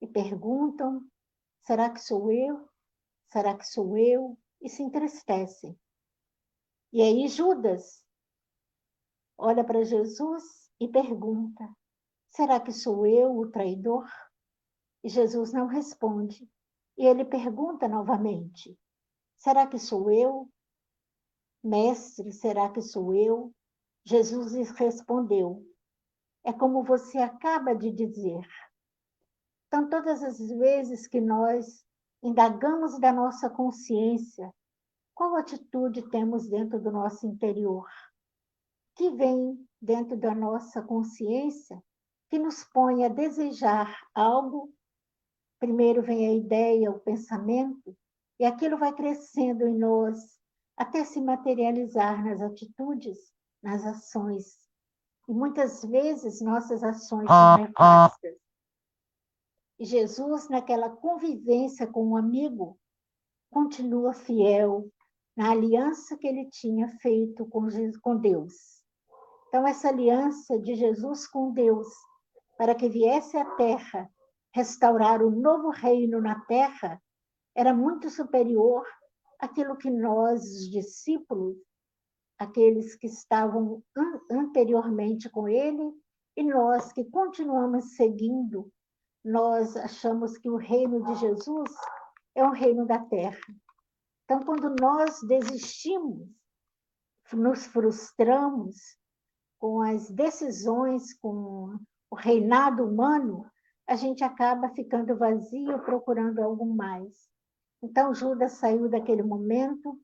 e 0.00 0.06
perguntam: 0.06 1.06
será 1.62 1.90
que 1.90 2.00
sou 2.00 2.32
eu? 2.32 2.68
Será 3.28 3.56
que 3.56 3.66
sou 3.66 3.96
eu? 3.96 4.38
E 4.60 4.68
se 4.68 4.82
entristecem. 4.82 5.78
E 6.92 7.02
aí 7.02 7.28
Judas 7.28 8.02
olha 9.36 9.64
para 9.64 9.84
Jesus 9.84 10.70
e 10.80 10.88
pergunta: 10.88 11.68
será 12.30 12.60
que 12.60 12.72
sou 12.72 13.06
eu 13.06 13.36
o 13.36 13.50
traidor? 13.50 14.08
E 15.04 15.08
Jesus 15.08 15.52
não 15.52 15.66
responde. 15.66 16.48
E 16.96 17.04
ele 17.04 17.24
pergunta 17.24 17.86
novamente: 17.86 18.78
Será 19.36 19.66
que 19.66 19.78
sou 19.78 20.10
eu? 20.10 20.50
Mestre, 21.62 22.32
será 22.32 22.70
que 22.70 22.80
sou 22.80 23.14
eu? 23.14 23.54
Jesus 24.06 24.70
respondeu: 24.70 25.66
É 26.44 26.52
como 26.52 26.84
você 26.84 27.18
acaba 27.18 27.74
de 27.74 27.90
dizer. 27.90 28.46
Então, 29.66 29.90
todas 29.90 30.22
as 30.22 30.38
vezes 30.38 31.08
que 31.08 31.20
nós 31.20 31.84
indagamos 32.22 33.00
da 33.00 33.12
nossa 33.12 33.50
consciência, 33.50 34.54
qual 35.12 35.34
atitude 35.34 36.08
temos 36.08 36.48
dentro 36.48 36.80
do 36.80 36.92
nosso 36.92 37.26
interior? 37.26 37.88
Que 38.94 39.10
vem 39.10 39.68
dentro 39.82 40.16
da 40.16 40.32
nossa 40.32 40.80
consciência 40.80 41.82
que 42.30 42.38
nos 42.38 42.62
põe 42.62 43.04
a 43.04 43.08
desejar 43.08 43.92
algo? 44.14 44.72
Primeiro 45.58 46.00
vem 46.00 46.28
a 46.28 46.32
ideia, 46.32 46.92
o 46.92 47.00
pensamento, 47.00 47.96
e 48.38 48.44
aquilo 48.44 48.78
vai 48.78 48.94
crescendo 48.94 49.66
em 49.66 49.76
nós 49.76 50.38
até 50.76 51.04
se 51.04 51.20
materializar 51.20 52.24
nas 52.24 52.40
atitudes, 52.40 53.34
nas 53.62 53.84
ações. 53.84 54.66
E 55.28 55.32
muitas 55.32 55.84
vezes 55.84 56.40
nossas 56.40 56.82
ações 56.82 57.26
são 57.26 57.58
nefastas. 57.58 58.36
E 59.78 59.84
Jesus, 59.84 60.48
naquela 60.48 60.88
convivência 60.88 61.86
com 61.86 62.10
um 62.10 62.16
amigo, 62.16 62.78
continua 63.50 64.14
fiel 64.14 64.90
na 65.36 65.50
aliança 65.50 66.16
que 66.16 66.26
ele 66.26 66.48
tinha 66.50 66.88
feito 67.00 67.44
com, 67.46 67.68
com 68.00 68.16
Deus. 68.16 68.54
Então, 69.48 69.66
essa 69.66 69.88
aliança 69.88 70.58
de 70.58 70.74
Jesus 70.74 71.26
com 71.28 71.52
Deus, 71.52 71.88
para 72.56 72.74
que 72.74 72.88
viesse 72.88 73.36
à 73.36 73.44
terra 73.56 74.10
restaurar 74.54 75.22
o 75.22 75.30
novo 75.30 75.70
reino 75.70 76.20
na 76.20 76.40
terra, 76.46 77.00
era 77.54 77.74
muito 77.74 78.08
superior 78.08 78.86
àquilo 79.38 79.76
que 79.76 79.90
nós, 79.90 80.42
os 80.42 80.70
discípulos, 80.70 81.56
aqueles 82.38 82.94
que 82.96 83.06
estavam 83.06 83.82
anteriormente 84.30 85.28
com 85.30 85.48
ele, 85.48 85.92
e 86.36 86.42
nós 86.42 86.92
que 86.92 87.04
continuamos 87.04 87.96
seguindo, 87.96 88.70
nós 89.24 89.76
achamos 89.76 90.36
que 90.38 90.50
o 90.50 90.56
reino 90.56 91.02
de 91.02 91.14
Jesus 91.16 91.70
é 92.34 92.44
o 92.44 92.52
reino 92.52 92.86
da 92.86 92.98
terra. 92.98 93.40
Então, 94.24 94.40
quando 94.40 94.74
nós 94.80 95.20
desistimos, 95.22 96.28
nos 97.32 97.66
frustramos 97.66 98.76
com 99.58 99.80
as 99.80 100.10
decisões, 100.10 101.14
com 101.14 101.78
o 102.10 102.14
reinado 102.14 102.84
humano, 102.84 103.50
a 103.86 103.94
gente 103.94 104.22
acaba 104.24 104.68
ficando 104.70 105.16
vazio, 105.16 105.82
procurando 105.84 106.40
algo 106.40 106.66
mais. 106.66 107.14
Então 107.82 108.14
Judas 108.14 108.52
saiu 108.52 108.88
daquele 108.88 109.22
momento 109.22 109.98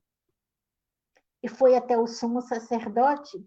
e 1.43 1.49
foi 1.49 1.75
até 1.75 1.97
o 1.97 2.07
sumo 2.07 2.41
sacerdote 2.41 3.45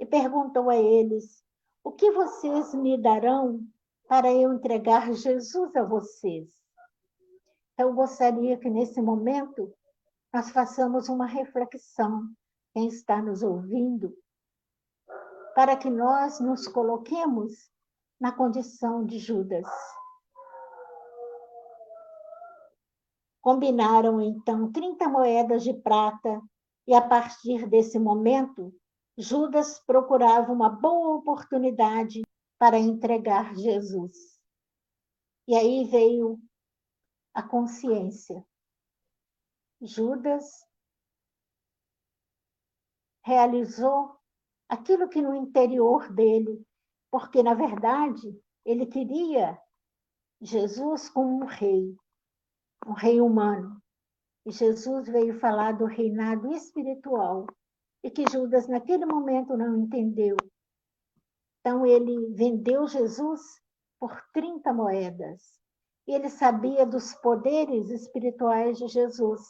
e 0.00 0.06
perguntou 0.06 0.70
a 0.70 0.76
eles: 0.76 1.44
O 1.84 1.92
que 1.92 2.10
vocês 2.10 2.74
me 2.74 3.00
darão 3.00 3.60
para 4.08 4.32
eu 4.32 4.54
entregar 4.54 5.12
Jesus 5.12 5.76
a 5.76 5.84
vocês? 5.84 6.50
Então, 7.74 7.90
eu 7.90 7.94
gostaria 7.94 8.56
que 8.56 8.70
nesse 8.70 9.02
momento 9.02 9.70
nós 10.32 10.50
façamos 10.50 11.10
uma 11.10 11.26
reflexão, 11.26 12.22
quem 12.72 12.88
está 12.88 13.20
nos 13.20 13.42
ouvindo, 13.42 14.16
para 15.54 15.76
que 15.76 15.90
nós 15.90 16.40
nos 16.40 16.66
coloquemos 16.66 17.70
na 18.18 18.32
condição 18.32 19.04
de 19.04 19.18
Judas. 19.18 19.66
Combinaram 23.42 24.20
então 24.20 24.72
30 24.72 25.08
moedas 25.08 25.62
de 25.62 25.74
prata 25.74 26.42
e 26.86 26.94
a 26.94 27.00
partir 27.00 27.68
desse 27.68 27.98
momento, 27.98 28.72
Judas 29.18 29.80
procurava 29.80 30.52
uma 30.52 30.68
boa 30.68 31.16
oportunidade 31.16 32.22
para 32.58 32.78
entregar 32.78 33.54
Jesus. 33.56 34.38
E 35.48 35.56
aí 35.56 35.84
veio 35.84 36.38
a 37.34 37.42
consciência. 37.42 38.44
Judas 39.80 40.66
realizou 43.24 44.16
aquilo 44.68 45.08
que 45.08 45.20
no 45.20 45.34
interior 45.34 46.12
dele, 46.12 46.64
porque 47.10 47.42
na 47.42 47.54
verdade 47.54 48.40
ele 48.64 48.86
queria 48.86 49.60
Jesus 50.40 51.08
como 51.08 51.44
um 51.44 51.46
rei, 51.46 51.96
um 52.86 52.92
rei 52.92 53.20
humano. 53.20 53.75
Jesus 54.50 55.08
veio 55.08 55.38
falar 55.40 55.72
do 55.72 55.84
reinado 55.84 56.52
espiritual, 56.52 57.46
e 58.02 58.10
que 58.10 58.24
Judas 58.30 58.68
naquele 58.68 59.04
momento 59.04 59.56
não 59.56 59.76
entendeu. 59.76 60.36
Então 61.60 61.84
ele 61.84 62.32
vendeu 62.34 62.86
Jesus 62.86 63.40
por 63.98 64.16
30 64.32 64.72
moedas. 64.72 65.42
Ele 66.06 66.28
sabia 66.28 66.86
dos 66.86 67.14
poderes 67.14 67.90
espirituais 67.90 68.78
de 68.78 68.86
Jesus 68.86 69.40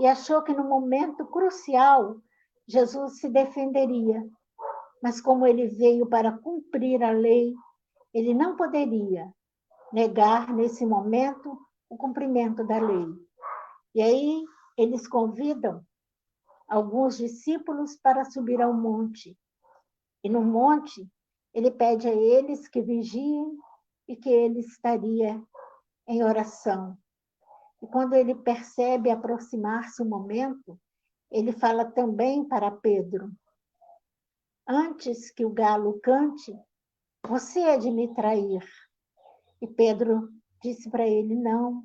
e 0.00 0.06
achou 0.06 0.42
que 0.42 0.54
no 0.54 0.64
momento 0.64 1.26
crucial 1.26 2.16
Jesus 2.66 3.20
se 3.20 3.28
defenderia. 3.28 4.26
Mas 5.02 5.20
como 5.20 5.46
ele 5.46 5.66
veio 5.66 6.06
para 6.06 6.38
cumprir 6.38 7.02
a 7.02 7.10
lei, 7.10 7.52
ele 8.14 8.32
não 8.32 8.56
poderia 8.56 9.30
negar 9.92 10.54
nesse 10.54 10.86
momento 10.86 11.58
o 11.90 11.96
cumprimento 11.98 12.66
da 12.66 12.78
lei. 12.78 13.06
E 13.94 14.02
aí 14.02 14.44
eles 14.76 15.06
convidam 15.06 15.84
alguns 16.68 17.18
discípulos 17.18 17.96
para 17.96 18.24
subir 18.24 18.60
ao 18.60 18.72
monte. 18.72 19.36
E 20.24 20.28
no 20.28 20.42
monte, 20.42 21.06
ele 21.52 21.70
pede 21.70 22.08
a 22.08 22.14
eles 22.14 22.66
que 22.68 22.80
vigiem 22.80 23.58
e 24.08 24.16
que 24.16 24.30
ele 24.30 24.60
estaria 24.60 25.42
em 26.08 26.24
oração. 26.24 26.96
E 27.82 27.86
quando 27.86 28.14
ele 28.14 28.34
percebe 28.34 29.10
aproximar-se 29.10 30.02
o 30.02 30.06
momento, 30.06 30.80
ele 31.30 31.52
fala 31.52 31.84
também 31.84 32.46
para 32.46 32.70
Pedro: 32.70 33.30
Antes 34.66 35.30
que 35.30 35.44
o 35.44 35.50
galo 35.50 36.00
cante, 36.00 36.56
você 37.26 37.60
é 37.60 37.78
de 37.78 37.90
me 37.90 38.14
trair. 38.14 38.64
E 39.60 39.66
Pedro 39.66 40.28
disse 40.62 40.88
para 40.88 41.06
ele: 41.06 41.34
Não, 41.34 41.84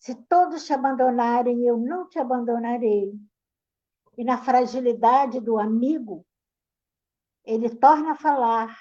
se 0.00 0.14
todos 0.14 0.64
te 0.64 0.72
abandonarem, 0.72 1.66
eu 1.66 1.76
não 1.76 2.08
te 2.08 2.18
abandonarei. 2.18 3.12
E 4.16 4.24
na 4.24 4.42
fragilidade 4.42 5.40
do 5.40 5.58
amigo, 5.58 6.26
ele 7.44 7.68
torna 7.76 8.12
a 8.12 8.16
falar, 8.16 8.74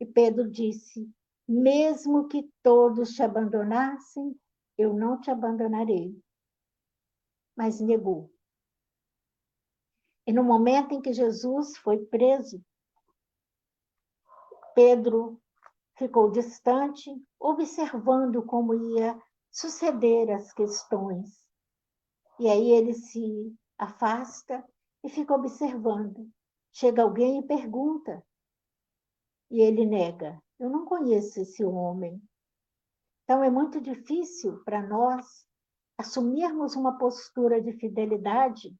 e 0.00 0.06
Pedro 0.06 0.50
disse: 0.50 1.08
mesmo 1.46 2.26
que 2.26 2.50
todos 2.62 3.10
te 3.10 3.22
abandonassem, 3.22 4.34
eu 4.78 4.94
não 4.94 5.20
te 5.20 5.30
abandonarei. 5.30 6.18
Mas 7.54 7.78
negou. 7.78 8.32
E 10.26 10.32
no 10.32 10.42
momento 10.42 10.94
em 10.94 11.02
que 11.02 11.12
Jesus 11.12 11.76
foi 11.76 11.98
preso, 12.06 12.64
Pedro 14.74 15.38
ficou 15.98 16.30
distante, 16.30 17.10
observando 17.38 18.42
como 18.42 18.72
ia 18.72 19.20
suceder 19.52 20.30
as 20.30 20.52
questões. 20.52 21.28
E 22.40 22.48
aí 22.48 22.70
ele 22.70 22.94
se 22.94 23.54
afasta 23.78 24.64
e 25.04 25.10
fica 25.10 25.34
observando. 25.34 26.28
Chega 26.72 27.02
alguém 27.02 27.40
e 27.40 27.46
pergunta. 27.46 28.24
E 29.50 29.60
ele 29.60 29.84
nega. 29.84 30.42
Eu 30.58 30.70
não 30.70 30.86
conheço 30.86 31.40
esse 31.40 31.62
homem. 31.62 32.20
Então 33.24 33.44
é 33.44 33.50
muito 33.50 33.80
difícil 33.80 34.62
para 34.64 34.82
nós 34.82 35.46
assumirmos 35.98 36.74
uma 36.74 36.96
postura 36.98 37.60
de 37.60 37.72
fidelidade 37.74 38.74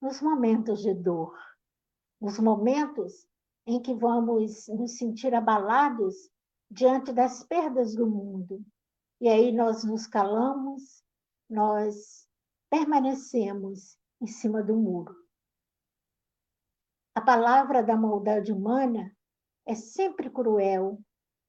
nos 0.00 0.22
momentos 0.22 0.80
de 0.80 0.94
dor, 0.94 1.36
nos 2.20 2.38
momentos 2.38 3.26
em 3.66 3.80
que 3.82 3.94
vamos 3.94 4.66
nos 4.68 4.96
sentir 4.96 5.34
abalados 5.34 6.30
diante 6.70 7.12
das 7.12 7.44
perdas 7.44 7.94
do 7.94 8.06
mundo. 8.08 8.64
E 9.20 9.28
aí 9.28 9.52
nós 9.52 9.84
nos 9.84 10.06
calamos, 10.06 11.02
nós 11.50 12.28
permanecemos 12.70 13.98
em 14.20 14.26
cima 14.26 14.62
do 14.62 14.76
muro. 14.76 15.14
A 17.14 17.20
palavra 17.20 17.82
da 17.82 17.96
maldade 17.96 18.52
humana 18.52 19.12
é 19.66 19.74
sempre 19.74 20.30
cruel 20.30 21.00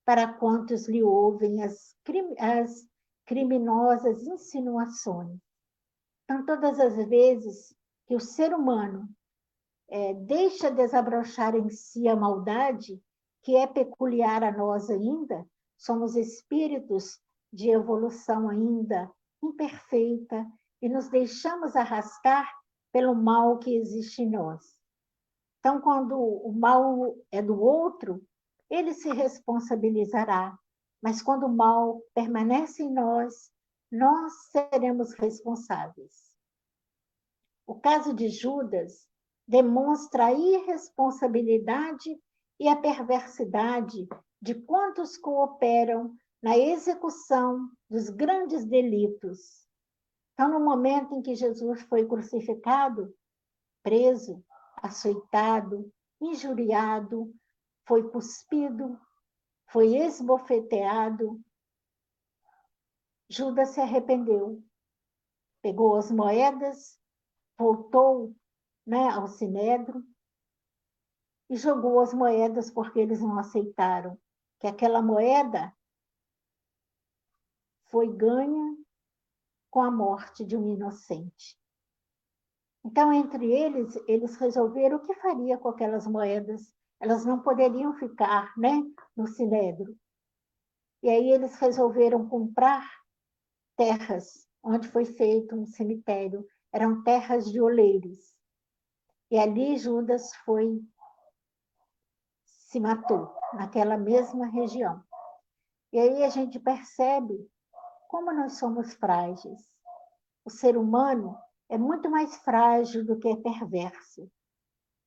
para 0.03 0.33
quantos 0.33 0.87
lhe 0.87 1.03
ouvem 1.03 1.61
as, 1.61 1.95
as 2.39 2.89
criminosas 3.25 4.23
insinuações. 4.23 5.39
Então, 6.23 6.43
todas 6.45 6.79
as 6.79 6.95
vezes 7.07 7.75
que 8.07 8.15
o 8.15 8.19
ser 8.19 8.53
humano 8.53 9.07
é, 9.87 10.15
deixa 10.15 10.71
desabrochar 10.71 11.55
em 11.55 11.69
si 11.69 12.07
a 12.07 12.15
maldade, 12.15 12.99
que 13.43 13.55
é 13.55 13.67
peculiar 13.67 14.43
a 14.43 14.51
nós 14.51 14.89
ainda, 14.89 15.47
somos 15.77 16.15
espíritos 16.15 17.19
de 17.51 17.69
evolução 17.69 18.49
ainda 18.49 19.11
imperfeita 19.43 20.45
e 20.81 20.89
nos 20.89 21.09
deixamos 21.09 21.75
arrastar 21.75 22.49
pelo 22.91 23.15
mal 23.15 23.57
que 23.59 23.75
existe 23.75 24.21
em 24.21 24.29
nós. 24.29 24.79
Então, 25.59 25.81
quando 25.81 26.17
o 26.17 26.51
mal 26.53 27.15
é 27.31 27.41
do 27.41 27.59
outro, 27.61 28.21
ele 28.69 28.93
se 28.93 29.09
responsabilizará. 29.09 30.57
Mas 31.01 31.21
quando 31.21 31.45
o 31.45 31.55
mal 31.55 32.01
permanece 32.13 32.83
em 32.83 32.91
nós, 32.91 33.51
nós 33.91 34.33
seremos 34.51 35.13
responsáveis. 35.13 36.29
O 37.65 37.75
caso 37.79 38.13
de 38.13 38.29
Judas 38.29 39.07
demonstra 39.47 40.27
a 40.27 40.33
irresponsabilidade 40.33 42.19
e 42.59 42.67
a 42.67 42.75
perversidade 42.75 44.07
de 44.41 44.55
quantos 44.55 45.17
cooperam 45.17 46.15
na 46.41 46.57
execução 46.57 47.69
dos 47.89 48.09
grandes 48.09 48.65
delitos. 48.65 49.67
Então, 50.33 50.49
no 50.49 50.59
momento 50.59 51.15
em 51.15 51.21
que 51.21 51.35
Jesus 51.35 51.81
foi 51.83 52.05
crucificado, 52.05 53.13
preso, 53.83 54.43
açoitado, 54.77 55.91
injuriado, 56.21 57.33
foi 57.85 58.09
cuspido, 58.09 58.99
foi 59.67 59.95
esbofeteado. 59.97 61.41
Judas 63.29 63.69
se 63.69 63.81
arrependeu, 63.81 64.63
pegou 65.61 65.95
as 65.95 66.09
moedas, 66.09 66.99
voltou 67.57 68.33
né, 68.85 69.09
ao 69.09 69.27
sinédrio 69.27 70.03
e 71.49 71.57
jogou 71.57 71.99
as 71.99 72.13
moedas 72.13 72.71
porque 72.71 72.99
eles 72.99 73.21
não 73.21 73.37
aceitaram 73.37 74.17
que 74.59 74.67
aquela 74.67 75.01
moeda 75.01 75.73
foi 77.89 78.07
ganha 78.07 78.75
com 79.69 79.81
a 79.81 79.91
morte 79.91 80.45
de 80.45 80.55
um 80.57 80.67
inocente. 80.67 81.57
Então, 82.83 83.11
entre 83.11 83.51
eles, 83.51 83.95
eles 84.07 84.35
resolveram 84.37 84.97
o 84.97 85.01
que 85.01 85.13
faria 85.15 85.57
com 85.57 85.69
aquelas 85.69 86.07
moedas 86.07 86.73
elas 86.99 87.25
não 87.25 87.41
poderiam 87.41 87.93
ficar 87.93 88.53
né, 88.57 88.83
no 89.15 89.25
Sinédrio. 89.25 89.97
E 91.01 91.09
aí 91.09 91.31
eles 91.31 91.55
resolveram 91.55 92.27
comprar 92.27 92.85
terras 93.77 94.47
onde 94.61 94.89
foi 94.89 95.05
feito 95.05 95.55
um 95.55 95.65
cemitério. 95.65 96.45
Eram 96.73 97.01
terras 97.03 97.49
de 97.49 97.61
oleiros. 97.61 98.35
E 99.31 99.39
ali 99.39 99.77
Judas 99.77 100.35
foi 100.43 100.81
se 102.43 102.79
matou 102.79 103.33
naquela 103.53 103.97
mesma 103.97 104.45
região. 104.47 105.01
E 105.91 105.99
aí 105.99 106.23
a 106.23 106.29
gente 106.29 106.59
percebe 106.59 107.49
como 108.09 108.33
nós 108.33 108.57
somos 108.57 108.93
frágeis. 108.95 109.61
O 110.43 110.49
ser 110.49 110.75
humano 110.75 111.37
é 111.69 111.77
muito 111.77 112.09
mais 112.09 112.35
frágil 112.37 113.05
do 113.05 113.17
que 113.17 113.29
é 113.29 113.37
perverso 113.37 114.29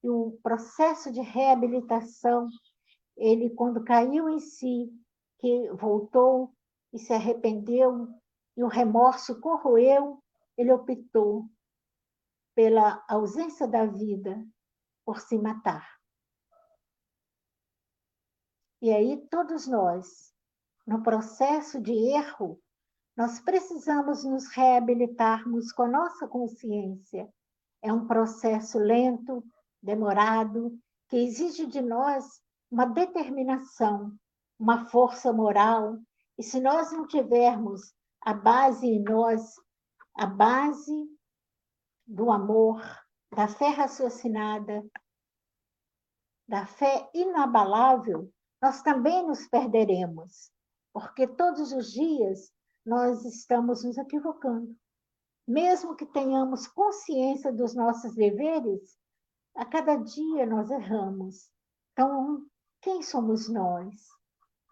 e 0.02 0.08
o 0.08 0.38
processo 0.42 1.12
de 1.12 1.20
reabilitação, 1.20 2.48
ele 3.16 3.50
quando 3.50 3.84
caiu 3.84 4.28
em 4.28 4.40
si, 4.40 4.90
que 5.38 5.70
voltou 5.72 6.52
e 6.92 6.98
se 6.98 7.12
arrependeu 7.12 8.08
e 8.56 8.64
o 8.64 8.68
remorso 8.68 9.40
corroeu, 9.40 10.22
ele 10.56 10.72
optou 10.72 11.46
pela 12.54 13.02
ausência 13.08 13.66
da 13.66 13.86
vida, 13.86 14.44
por 15.04 15.20
se 15.20 15.38
matar. 15.38 15.88
E 18.80 18.92
aí 18.92 19.26
todos 19.28 19.66
nós, 19.66 20.34
no 20.86 21.02
processo 21.02 21.80
de 21.80 21.92
erro, 21.92 22.60
nós 23.22 23.38
precisamos 23.38 24.24
nos 24.24 24.48
reabilitarmos 24.48 25.70
com 25.70 25.84
a 25.84 25.88
nossa 25.88 26.26
consciência. 26.26 27.32
É 27.80 27.92
um 27.92 28.04
processo 28.04 28.80
lento, 28.80 29.44
demorado, 29.80 30.76
que 31.08 31.18
exige 31.18 31.64
de 31.66 31.80
nós 31.80 32.42
uma 32.68 32.84
determinação, 32.84 34.10
uma 34.58 34.86
força 34.86 35.32
moral. 35.32 35.98
E 36.36 36.42
se 36.42 36.58
nós 36.58 36.90
não 36.90 37.06
tivermos 37.06 37.94
a 38.20 38.34
base 38.34 38.88
em 38.88 39.00
nós, 39.04 39.54
a 40.16 40.26
base 40.26 41.06
do 42.04 42.28
amor, 42.28 42.82
da 43.32 43.46
fé 43.46 43.68
raciocinada, 43.68 44.84
da 46.48 46.66
fé 46.66 47.08
inabalável, 47.14 48.28
nós 48.60 48.82
também 48.82 49.24
nos 49.24 49.46
perderemos, 49.46 50.50
porque 50.92 51.24
todos 51.28 51.72
os 51.72 51.92
dias 51.92 52.50
nós 52.84 53.24
estamos 53.24 53.84
nos 53.84 53.96
equivocando. 53.96 54.76
Mesmo 55.46 55.96
que 55.96 56.06
tenhamos 56.06 56.66
consciência 56.68 57.52
dos 57.52 57.74
nossos 57.74 58.14
deveres, 58.14 58.96
a 59.54 59.64
cada 59.64 59.96
dia 59.96 60.46
nós 60.46 60.70
erramos. 60.70 61.50
Então, 61.92 62.44
quem 62.80 63.02
somos 63.02 63.48
nós? 63.48 63.94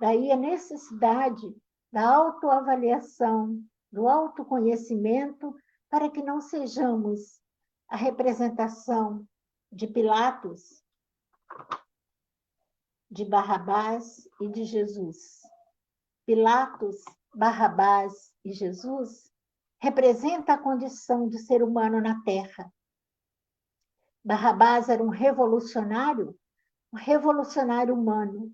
Daí 0.01 0.33
a 0.33 0.37
necessidade 0.37 1.55
da 1.93 2.09
autoavaliação, 2.09 3.63
do 3.93 4.09
autoconhecimento, 4.09 5.55
para 5.91 6.09
que 6.09 6.23
não 6.23 6.41
sejamos 6.41 7.41
a 7.89 7.97
representação 7.97 9.27
de 9.73 9.87
Pilatos, 9.87 10.83
de 13.11 13.25
Barrabás 13.25 14.29
e 14.41 14.49
de 14.49 14.65
Jesus. 14.65 15.41
Pilatos, 16.25 16.97
Barrabás 17.35 18.33
e 18.45 18.53
Jesus 18.53 19.31
representa 19.81 20.55
a 20.55 20.59
condição 20.59 21.29
de 21.29 21.39
ser 21.39 21.63
humano 21.63 22.01
na 22.01 22.23
Terra. 22.23 22.73
Barrabás 24.25 24.89
era 24.89 25.03
um 25.03 25.09
revolucionário, 25.09 26.39
um 26.93 26.97
revolucionário 26.97 27.95
humano, 27.95 28.53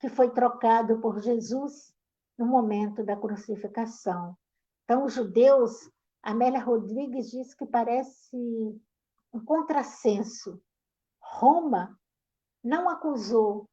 que 0.00 0.08
foi 0.08 0.30
trocado 0.30 1.00
por 1.00 1.20
Jesus 1.20 1.94
no 2.36 2.46
momento 2.46 3.04
da 3.04 3.16
crucificação. 3.16 4.36
Então, 4.84 5.04
os 5.04 5.14
judeus, 5.14 5.88
Amélia 6.22 6.62
Rodrigues 6.62 7.30
diz 7.30 7.54
que 7.54 7.64
parece 7.64 8.36
um 9.32 9.44
contrassenso. 9.44 10.60
Roma 11.20 11.98
não 12.62 12.88
acusou 12.88 13.68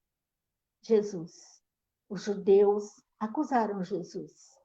Jesus. 0.82 1.62
Os 2.08 2.24
judeus 2.24 3.02
acusaram 3.22 3.84
Jesus. 3.84 4.60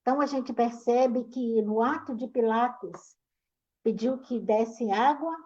Então 0.00 0.20
a 0.20 0.26
gente 0.26 0.52
percebe 0.52 1.24
que 1.24 1.60
no 1.60 1.82
ato 1.82 2.14
de 2.14 2.26
Pilatos 2.26 3.16
pediu 3.82 4.18
que 4.18 4.40
desse 4.40 4.90
água, 4.90 5.36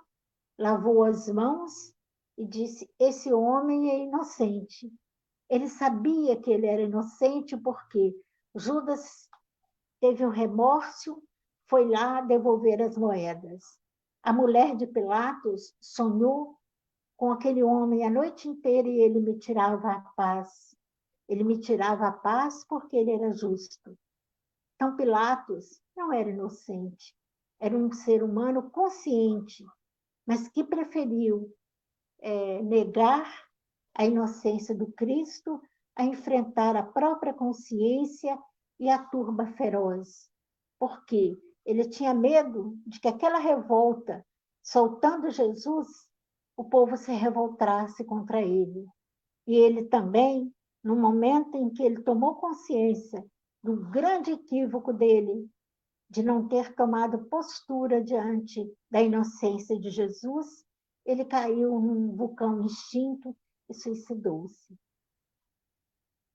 lavou 0.56 1.02
as 1.02 1.28
mãos 1.28 1.92
e 2.36 2.46
disse: 2.46 2.88
Esse 3.00 3.32
homem 3.32 3.90
é 3.90 3.98
inocente. 3.98 4.92
Ele 5.50 5.68
sabia 5.68 6.40
que 6.40 6.50
ele 6.50 6.66
era 6.66 6.82
inocente 6.82 7.56
porque 7.56 8.14
Judas 8.54 9.28
teve 10.00 10.24
um 10.24 10.30
remorso, 10.30 11.20
foi 11.66 11.88
lá 11.88 12.20
devolver 12.20 12.80
as 12.80 12.96
moedas. 12.96 13.64
A 14.22 14.32
mulher 14.32 14.76
de 14.76 14.86
Pilatos 14.86 15.74
sonhou 15.80 16.56
com 17.16 17.32
aquele 17.32 17.62
homem 17.64 18.06
a 18.06 18.10
noite 18.10 18.48
inteira 18.48 18.86
e 18.86 19.00
ele 19.00 19.20
me 19.20 19.36
tirava 19.38 19.90
a 19.90 20.00
paz. 20.16 20.77
Ele 21.28 21.44
me 21.44 21.60
tirava 21.60 22.08
a 22.08 22.12
paz 22.12 22.64
porque 22.68 22.96
ele 22.96 23.12
era 23.12 23.32
justo. 23.32 23.96
Então, 24.74 24.96
Pilatos 24.96 25.80
não 25.96 26.12
era 26.12 26.30
inocente, 26.30 27.14
era 27.60 27.76
um 27.76 27.92
ser 27.92 28.22
humano 28.22 28.70
consciente, 28.70 29.64
mas 30.26 30.48
que 30.48 30.62
preferiu 30.64 31.52
é, 32.20 32.62
negar 32.62 33.48
a 33.94 34.04
inocência 34.04 34.74
do 34.74 34.90
Cristo 34.92 35.60
a 35.96 36.04
enfrentar 36.04 36.76
a 36.76 36.82
própria 36.82 37.34
consciência 37.34 38.38
e 38.78 38.88
a 38.88 39.02
turba 39.02 39.46
feroz. 39.46 40.30
Porque 40.78 41.36
ele 41.66 41.88
tinha 41.88 42.14
medo 42.14 42.78
de 42.86 43.00
que 43.00 43.08
aquela 43.08 43.38
revolta, 43.38 44.24
soltando 44.62 45.28
Jesus, 45.30 45.88
o 46.56 46.64
povo 46.64 46.96
se 46.96 47.12
revoltasse 47.12 48.04
contra 48.04 48.40
ele. 48.40 48.86
E 49.46 49.56
ele 49.56 49.84
também, 49.84 50.54
no 50.82 50.96
momento 50.96 51.56
em 51.56 51.70
que 51.70 51.82
ele 51.82 52.02
tomou 52.02 52.36
consciência 52.36 53.24
do 53.62 53.90
grande 53.90 54.32
equívoco 54.32 54.92
dele, 54.92 55.48
de 56.08 56.22
não 56.22 56.48
ter 56.48 56.74
tomado 56.74 57.26
postura 57.28 58.02
diante 58.02 58.66
da 58.90 59.02
inocência 59.02 59.78
de 59.78 59.90
Jesus, 59.90 60.64
ele 61.04 61.24
caiu 61.24 61.80
num 61.80 62.14
vulcão 62.14 62.64
extinto 62.64 63.36
e 63.68 63.74
suicidou-se. 63.74 64.78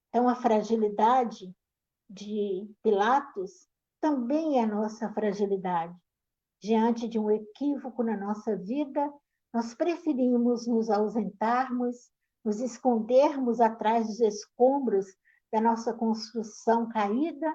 Então, 0.08 0.28
a 0.28 0.36
fragilidade 0.36 1.52
de 2.08 2.70
Pilatos 2.82 3.68
também 4.00 4.58
é 4.58 4.62
a 4.62 4.66
nossa 4.66 5.12
fragilidade. 5.12 5.96
Diante 6.60 7.08
de 7.08 7.18
um 7.18 7.30
equívoco 7.30 8.02
na 8.02 8.16
nossa 8.16 8.56
vida, 8.56 9.12
nós 9.52 9.74
preferimos 9.74 10.66
nos 10.66 10.88
ausentarmos, 10.88 12.10
nos 12.44 12.60
escondermos 12.60 13.60
atrás 13.60 14.06
dos 14.06 14.20
escombros 14.20 15.06
da 15.50 15.60
nossa 15.60 15.94
construção 15.94 16.88
caída, 16.88 17.52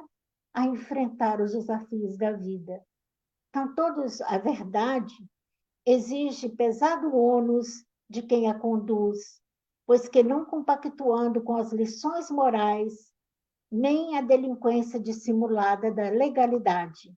a 0.53 0.65
enfrentar 0.65 1.39
os 1.41 1.51
desafios 1.51 2.17
da 2.17 2.31
vida. 2.31 2.83
Então, 3.49 3.73
todos, 3.75 4.19
a 4.21 4.37
verdade 4.37 5.15
exige 5.85 6.49
pesado 6.49 7.15
ônus 7.15 7.85
de 8.09 8.23
quem 8.23 8.49
a 8.49 8.57
conduz, 8.57 9.41
pois 9.85 10.07
que 10.07 10.23
não 10.23 10.45
compactuando 10.45 11.41
com 11.43 11.55
as 11.55 11.71
lições 11.71 12.31
morais, 12.31 13.13
nem 13.71 14.17
a 14.17 14.21
delinquência 14.21 14.99
dissimulada 14.99 15.91
da 15.91 16.09
legalidade. 16.09 17.15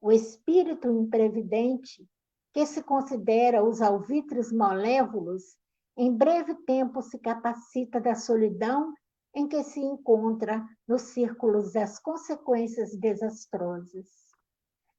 O 0.00 0.12
espírito 0.12 0.90
imprevidente 0.90 2.08
que 2.52 2.66
se 2.66 2.82
considera 2.82 3.62
os 3.62 3.80
alvitres 3.80 4.52
malévolos, 4.52 5.56
em 5.96 6.16
breve 6.16 6.54
tempo 6.64 7.02
se 7.02 7.18
capacita 7.18 8.00
da 8.00 8.14
solidão 8.14 8.94
em 9.34 9.46
que 9.48 9.62
se 9.62 9.80
encontra 9.80 10.64
nos 10.86 11.02
círculos 11.02 11.72
das 11.72 11.98
consequências 11.98 12.96
desastrosas. 12.96 14.08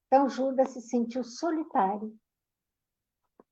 Então 0.07 0.29
Judas 0.29 0.71
se 0.71 0.81
sentiu 0.81 1.23
solitário. 1.23 2.15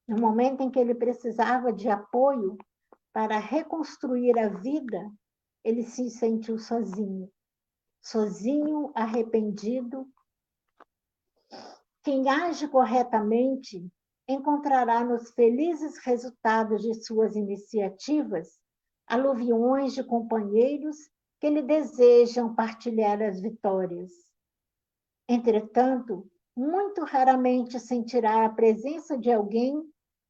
No 0.08 0.18
momento 0.20 0.62
em 0.62 0.72
que 0.72 0.80
ele 0.80 0.96
precisava 0.96 1.72
de 1.74 1.90
apoio 1.90 2.58
para 3.14 3.38
reconstruir 3.40 4.38
a 4.40 4.50
vida, 4.50 5.12
ele 5.64 5.84
se 5.84 6.10
sentiu 6.10 6.58
sozinho. 6.58 7.32
Sozinho, 8.02 8.92
arrependido. 8.96 10.08
Quem 12.08 12.30
age 12.30 12.70
corretamente 12.70 13.86
encontrará 14.30 15.04
nos 15.04 15.30
felizes 15.32 15.98
resultados 16.06 16.82
de 16.82 16.93
suas 17.04 17.36
iniciativas 17.36 18.48
aluviões 19.06 19.93
de 19.93 20.06
companheiros 20.06 20.96
que 21.38 21.50
lhe 21.50 21.62
desejam 21.62 22.56
partilhar 22.56 23.22
as 23.22 23.41
vitórias. 23.41 24.10
Entretanto, 25.28 26.26
muito 26.56 27.04
raramente 27.04 27.78
sentirá 27.78 28.46
a 28.46 28.54
presença 28.54 29.17
de 29.17 29.30
alguém 29.30 29.84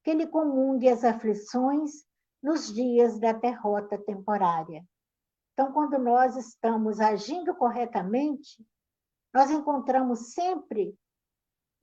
que 0.03 0.15
lhe 0.15 0.25
comungue 0.25 0.89
as 0.89 1.03
aflições 1.03 1.91
nos 2.41 2.73
dias 2.73 3.19
da 3.19 3.33
derrota 3.33 3.99
temporária. 3.99 4.83
Então, 5.53 5.71
quando 5.71 5.99
nós 5.99 6.35
estamos 6.37 6.99
agindo 6.99 7.53
corretamente, 7.53 8.65
nós 9.31 9.51
encontramos 9.51 10.33
sempre 10.33 10.97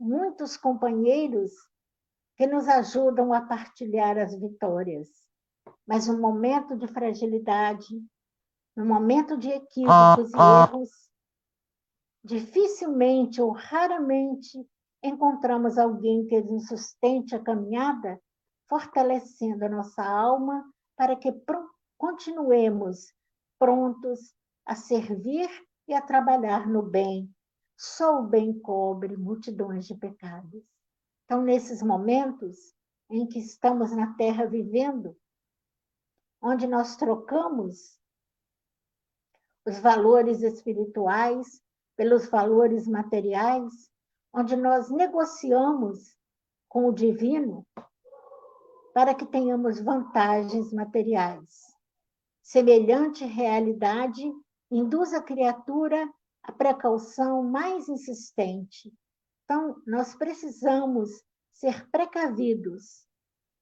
muitos 0.05 0.57
companheiros 0.57 1.51
que 2.37 2.47
nos 2.47 2.69
ajudam 2.69 3.33
a 3.33 3.40
partilhar 3.40 4.19
as 4.19 4.38
vitórias. 4.38 5.09
Mas 5.87 6.07
no 6.07 6.21
momento 6.21 6.77
de 6.77 6.87
fragilidade, 6.87 8.03
no 8.77 8.85
momento 8.85 9.38
de 9.38 9.49
equívocos 9.49 10.33
e 10.33 10.37
erros, 10.37 10.90
dificilmente 12.23 13.40
ou 13.40 13.53
raramente 13.53 14.67
encontramos 15.03 15.79
alguém 15.79 16.27
que 16.27 16.40
nos 16.43 16.67
sustente 16.67 17.35
a 17.35 17.43
caminhada, 17.43 18.21
fortalecendo 18.69 19.64
a 19.64 19.69
nossa 19.69 20.03
alma 20.03 20.64
para 20.97 21.17
que 21.17 21.33
continuemos 21.97 23.12
prontos 23.59 24.35
a 24.67 24.75
servir 24.75 25.49
e 25.87 25.95
a 25.95 26.03
trabalhar 26.03 26.67
no 26.67 26.83
bem. 26.83 27.34
Só 27.76 28.20
o 28.20 28.26
bem 28.26 28.58
cobre 28.58 29.16
multidões 29.16 29.87
de 29.87 29.94
pecados. 29.94 30.62
Então, 31.24 31.42
nesses 31.42 31.82
momentos 31.82 32.74
em 33.10 33.26
que 33.26 33.38
estamos 33.38 33.90
na 33.92 34.14
Terra 34.14 34.46
vivendo, 34.46 35.16
onde 36.40 36.66
nós 36.66 36.96
trocamos 36.96 37.98
os 39.66 39.78
valores 39.78 40.42
espirituais 40.42 41.62
pelos 41.96 42.28
valores 42.28 42.87
materiais, 42.87 43.90
onde 44.32 44.56
nós 44.56 44.90
negociamos 44.90 46.16
com 46.68 46.88
o 46.88 46.92
divino 46.92 47.66
para 48.92 49.14
que 49.14 49.26
tenhamos 49.26 49.80
vantagens 49.80 50.72
materiais. 50.72 51.74
Semelhante 52.42 53.24
realidade 53.24 54.30
induz 54.70 55.14
a 55.14 55.22
criatura 55.22 56.12
a 56.44 56.52
precaução 56.52 57.42
mais 57.42 57.88
insistente. 57.88 58.92
Então, 59.44 59.83
nós 59.87 60.14
precisamos 60.14 61.11
ser 61.52 61.88
precavidos, 61.90 63.07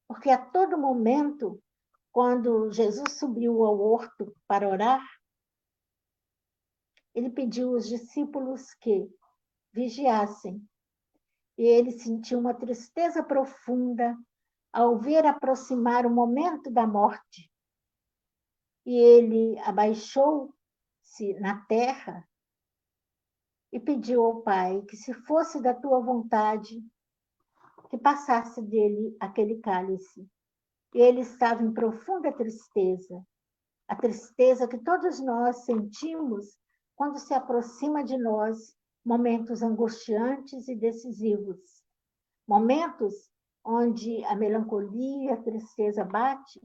porque 0.08 0.28
a 0.30 0.38
todo 0.38 0.76
momento, 0.76 1.62
quando 2.10 2.70
Jesus 2.72 3.12
subiu 3.18 3.64
ao 3.64 3.80
horto 3.80 4.34
para 4.46 4.68
orar, 4.68 5.02
ele 7.14 7.30
pediu 7.30 7.74
aos 7.74 7.88
discípulos 7.88 8.74
que 8.74 9.08
vigiassem. 9.72 10.60
E 11.56 11.62
ele 11.62 11.92
sentiu 11.92 12.38
uma 12.38 12.54
tristeza 12.54 13.22
profunda 13.22 14.16
ao 14.72 14.98
ver 14.98 15.24
aproximar 15.26 16.06
o 16.06 16.10
momento 16.10 16.70
da 16.70 16.86
morte. 16.86 17.50
E 18.86 18.96
ele 18.96 19.58
abaixou-se 19.60 21.34
na 21.38 21.64
terra 21.66 22.26
e 23.72 23.80
pediu 23.80 24.24
ao 24.24 24.42
Pai 24.42 24.82
que, 24.82 24.96
se 24.96 25.14
fosse 25.14 25.60
da 25.60 25.72
tua 25.72 26.00
vontade, 26.00 26.82
que 27.88 27.96
passasse 27.96 28.60
dele 28.62 29.16
aquele 29.18 29.58
cálice. 29.58 30.28
E 30.94 30.98
ele 30.98 31.20
estava 31.20 31.62
em 31.62 31.72
profunda 31.72 32.30
tristeza, 32.32 33.24
a 33.88 33.96
tristeza 33.96 34.68
que 34.68 34.78
todos 34.78 35.20
nós 35.20 35.64
sentimos 35.64 36.56
quando 36.94 37.18
se 37.18 37.32
aproxima 37.32 38.04
de 38.04 38.16
nós 38.16 38.76
momentos 39.04 39.62
angustiantes 39.62 40.68
e 40.68 40.76
decisivos, 40.76 41.58
momentos 42.46 43.14
onde 43.64 44.24
a 44.24 44.36
melancolia, 44.36 45.34
a 45.34 45.42
tristeza 45.42 46.04
bate, 46.04 46.60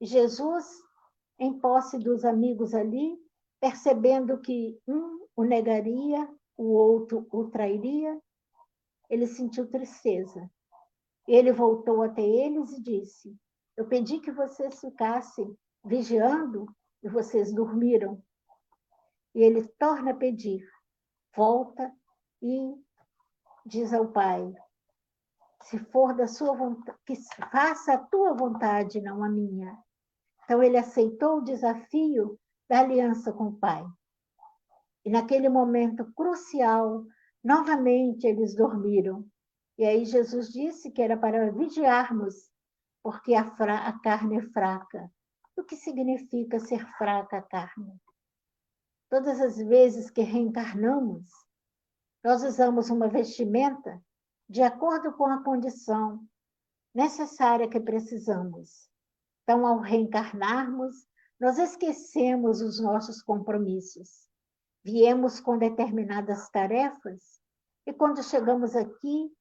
e 0.00 0.06
Jesus, 0.06 0.66
em 1.38 1.58
posse 1.58 1.98
dos 1.98 2.24
amigos 2.24 2.74
ali, 2.74 3.18
percebendo 3.60 4.40
que 4.40 4.80
um 4.86 5.26
o 5.36 5.44
negaria, 5.44 6.28
o 6.56 6.72
outro 6.72 7.26
o 7.30 7.50
trairia, 7.50 8.20
ele 9.08 9.26
sentiu 9.26 9.68
tristeza. 9.70 10.50
Ele 11.26 11.52
voltou 11.52 12.02
até 12.02 12.22
eles 12.22 12.72
e 12.72 12.82
disse: 12.82 13.36
Eu 13.76 13.86
pedi 13.86 14.20
que 14.20 14.32
vocês 14.32 14.80
ficassem 14.80 15.56
vigiando 15.84 16.66
e 17.02 17.08
vocês 17.08 17.52
dormiram. 17.54 18.22
E 19.34 19.42
ele 19.42 19.66
torna 19.78 20.12
a 20.12 20.16
pedir: 20.16 20.64
volta 21.36 21.92
e 22.40 22.74
diz 23.64 23.92
ao 23.92 24.10
Pai: 24.12 24.52
se 25.62 25.78
for 25.78 26.14
da 26.14 26.26
sua 26.26 26.54
vontade, 26.54 26.98
que 27.06 27.14
faça 27.50 27.94
a 27.94 27.98
tua 27.98 28.34
vontade, 28.34 29.00
não 29.00 29.22
a 29.22 29.28
minha. 29.28 29.78
Então 30.44 30.62
ele 30.62 30.76
aceitou 30.76 31.38
o 31.38 31.44
desafio 31.44 32.38
da 32.68 32.80
aliança 32.80 33.32
com 33.32 33.44
o 33.44 33.58
Pai. 33.58 33.84
E 35.04 35.10
naquele 35.10 35.48
momento 35.48 36.12
crucial, 36.14 37.04
novamente 37.42 38.26
eles 38.26 38.54
dormiram. 38.54 39.26
E 39.76 39.84
aí 39.84 40.04
Jesus 40.04 40.48
disse 40.48 40.90
que 40.90 41.02
era 41.02 41.16
para 41.16 41.50
vigiarmos, 41.50 42.50
porque 43.02 43.34
a, 43.34 43.42
a 43.42 43.98
carne 44.00 44.38
é 44.38 44.42
fraca. 44.50 45.10
O 45.56 45.64
que 45.64 45.76
significa 45.76 46.60
ser 46.60 46.86
fraca 46.96 47.38
a 47.38 47.42
carne? 47.42 48.00
Todas 49.10 49.40
as 49.40 49.56
vezes 49.56 50.08
que 50.08 50.22
reencarnamos, 50.22 51.26
nós 52.24 52.44
usamos 52.44 52.88
uma 52.88 53.08
vestimenta 53.08 54.00
de 54.48 54.62
acordo 54.62 55.12
com 55.14 55.26
a 55.26 55.42
condição 55.42 56.24
necessária 56.94 57.68
que 57.68 57.80
precisamos. 57.80 58.88
Então, 59.42 59.66
ao 59.66 59.80
reencarnarmos, 59.80 60.94
nós 61.40 61.58
esquecemos 61.58 62.60
os 62.62 62.80
nossos 62.80 63.20
compromissos 63.20 64.31
viemos 64.84 65.40
com 65.40 65.58
determinadas 65.58 66.48
tarefas 66.50 67.40
e 67.86 67.92
quando 67.92 68.22
chegamos 68.22 68.76
aqui, 68.76 69.32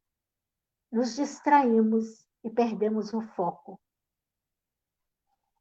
nos 0.92 1.16
distraímos 1.16 2.26
e 2.44 2.50
perdemos 2.50 3.14
o 3.14 3.22
foco. 3.22 3.80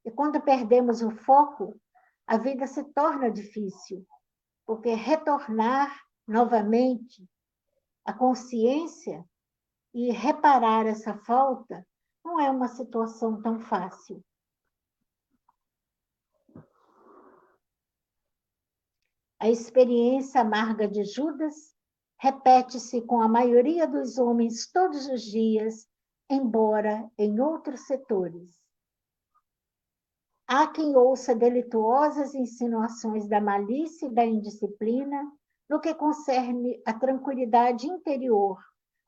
E 0.04 0.10
quando 0.10 0.40
perdemos 0.40 1.02
o 1.02 1.10
foco, 1.10 1.78
a 2.26 2.38
vida 2.38 2.66
se 2.66 2.82
torna 2.92 3.30
difícil, 3.30 4.06
porque 4.66 4.94
retornar 4.94 6.00
novamente 6.26 7.28
a 8.04 8.12
consciência 8.12 9.24
e 9.92 10.10
reparar 10.10 10.86
essa 10.86 11.14
falta 11.18 11.86
não 12.24 12.40
é 12.40 12.50
uma 12.50 12.68
situação 12.68 13.42
tão 13.42 13.60
fácil. 13.60 14.24
A 19.42 19.48
experiência 19.48 20.42
amarga 20.42 20.86
de 20.86 21.02
Judas 21.02 21.74
repete-se 22.18 23.00
com 23.00 23.22
a 23.22 23.26
maioria 23.26 23.86
dos 23.86 24.18
homens 24.18 24.70
todos 24.70 25.06
os 25.08 25.22
dias, 25.22 25.88
embora 26.28 27.10
em 27.16 27.40
outros 27.40 27.86
setores. 27.86 28.60
Há 30.46 30.66
quem 30.66 30.94
ouça 30.94 31.34
delituosas 31.34 32.34
insinuações 32.34 33.26
da 33.26 33.40
malícia 33.40 34.08
e 34.08 34.14
da 34.14 34.26
indisciplina 34.26 35.32
no 35.70 35.80
que 35.80 35.94
concerne 35.94 36.82
à 36.84 36.92
tranquilidade 36.92 37.86
interior, 37.86 38.62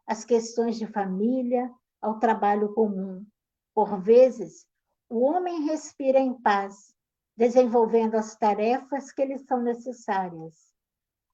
às 0.07 0.25
questões 0.25 0.79
de 0.79 0.87
família, 0.87 1.71
ao 2.01 2.19
trabalho 2.19 2.73
comum. 2.73 3.23
Por 3.75 4.01
vezes, 4.01 4.67
o 5.11 5.21
homem 5.21 5.67
respira 5.67 6.19
em 6.19 6.33
paz, 6.33 6.95
desenvolvendo 7.37 8.15
as 8.15 8.37
tarefas 8.37 9.13
que 9.13 9.25
lhes 9.25 9.45
são 9.47 9.63
necessárias. 9.63 10.73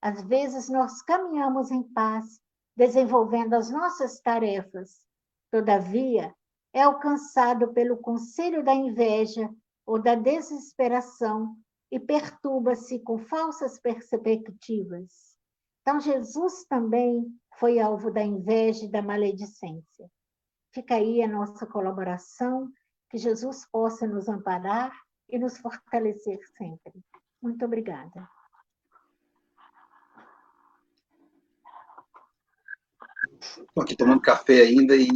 Às 0.01 0.23
vezes 0.23 0.69
nós 0.69 1.03
caminhamos 1.03 1.71
em 1.71 1.83
paz, 1.83 2.41
desenvolvendo 2.77 3.55
as 3.55 3.71
nossas 3.71 4.21
tarefas. 4.21 5.05
Todavia, 5.51 6.35
é 6.73 6.83
alcançado 6.83 7.73
pelo 7.73 7.97
conselho 7.97 8.65
da 8.65 8.75
inveja 8.75 9.51
ou 9.85 10.01
da 10.01 10.15
desesperação 10.15 11.57
e 11.91 11.99
perturba-se 11.99 13.01
com 13.01 13.19
falsas 13.19 13.81
perspectivas. 13.81 15.37
Então, 15.81 15.99
Jesus 15.99 16.65
também 16.67 17.27
foi 17.59 17.81
alvo 17.81 18.11
da 18.11 18.23
inveja 18.23 18.85
e 18.85 18.91
da 18.91 19.01
maledicência. 19.01 20.09
Fica 20.73 20.97
aí 20.97 21.23
a 21.23 21.27
nossa 21.27 21.67
colaboração, 21.67 22.71
que 23.11 23.17
Jesus 23.17 23.67
possa 23.73 24.07
nos 24.07 24.29
amparar 24.29 24.93
e 25.29 25.39
nos 25.39 25.59
fortalecer 25.59 26.39
sempre. 26.57 26.93
Muito 27.41 27.65
obrigada. 27.65 28.29
Estou 33.41 33.83
aqui 33.83 33.97
tomando 33.97 34.21
café 34.21 34.63
ainda 34.63 34.97
e 34.97 35.09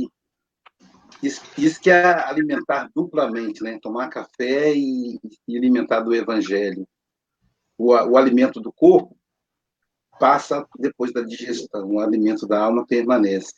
isso, 1.23 1.41
isso, 1.57 1.81
que 1.81 1.89
é 1.89 2.05
alimentar 2.05 2.91
duplamente, 2.95 3.63
né? 3.63 3.79
Tomar 3.81 4.09
café 4.09 4.75
e, 4.75 5.21
e 5.47 5.57
alimentar 5.57 6.01
do 6.01 6.13
evangelho. 6.13 6.87
O, 7.79 7.93
o, 7.93 8.17
alimento 8.17 8.61
do 8.61 8.73
corpo 8.73 9.17
passa 10.19 10.67
depois 10.79 11.13
da 11.13 11.23
digestão, 11.23 11.93
o 11.93 12.01
alimento 12.01 12.47
da 12.47 12.61
alma 12.61 12.85
permanece. 12.87 13.55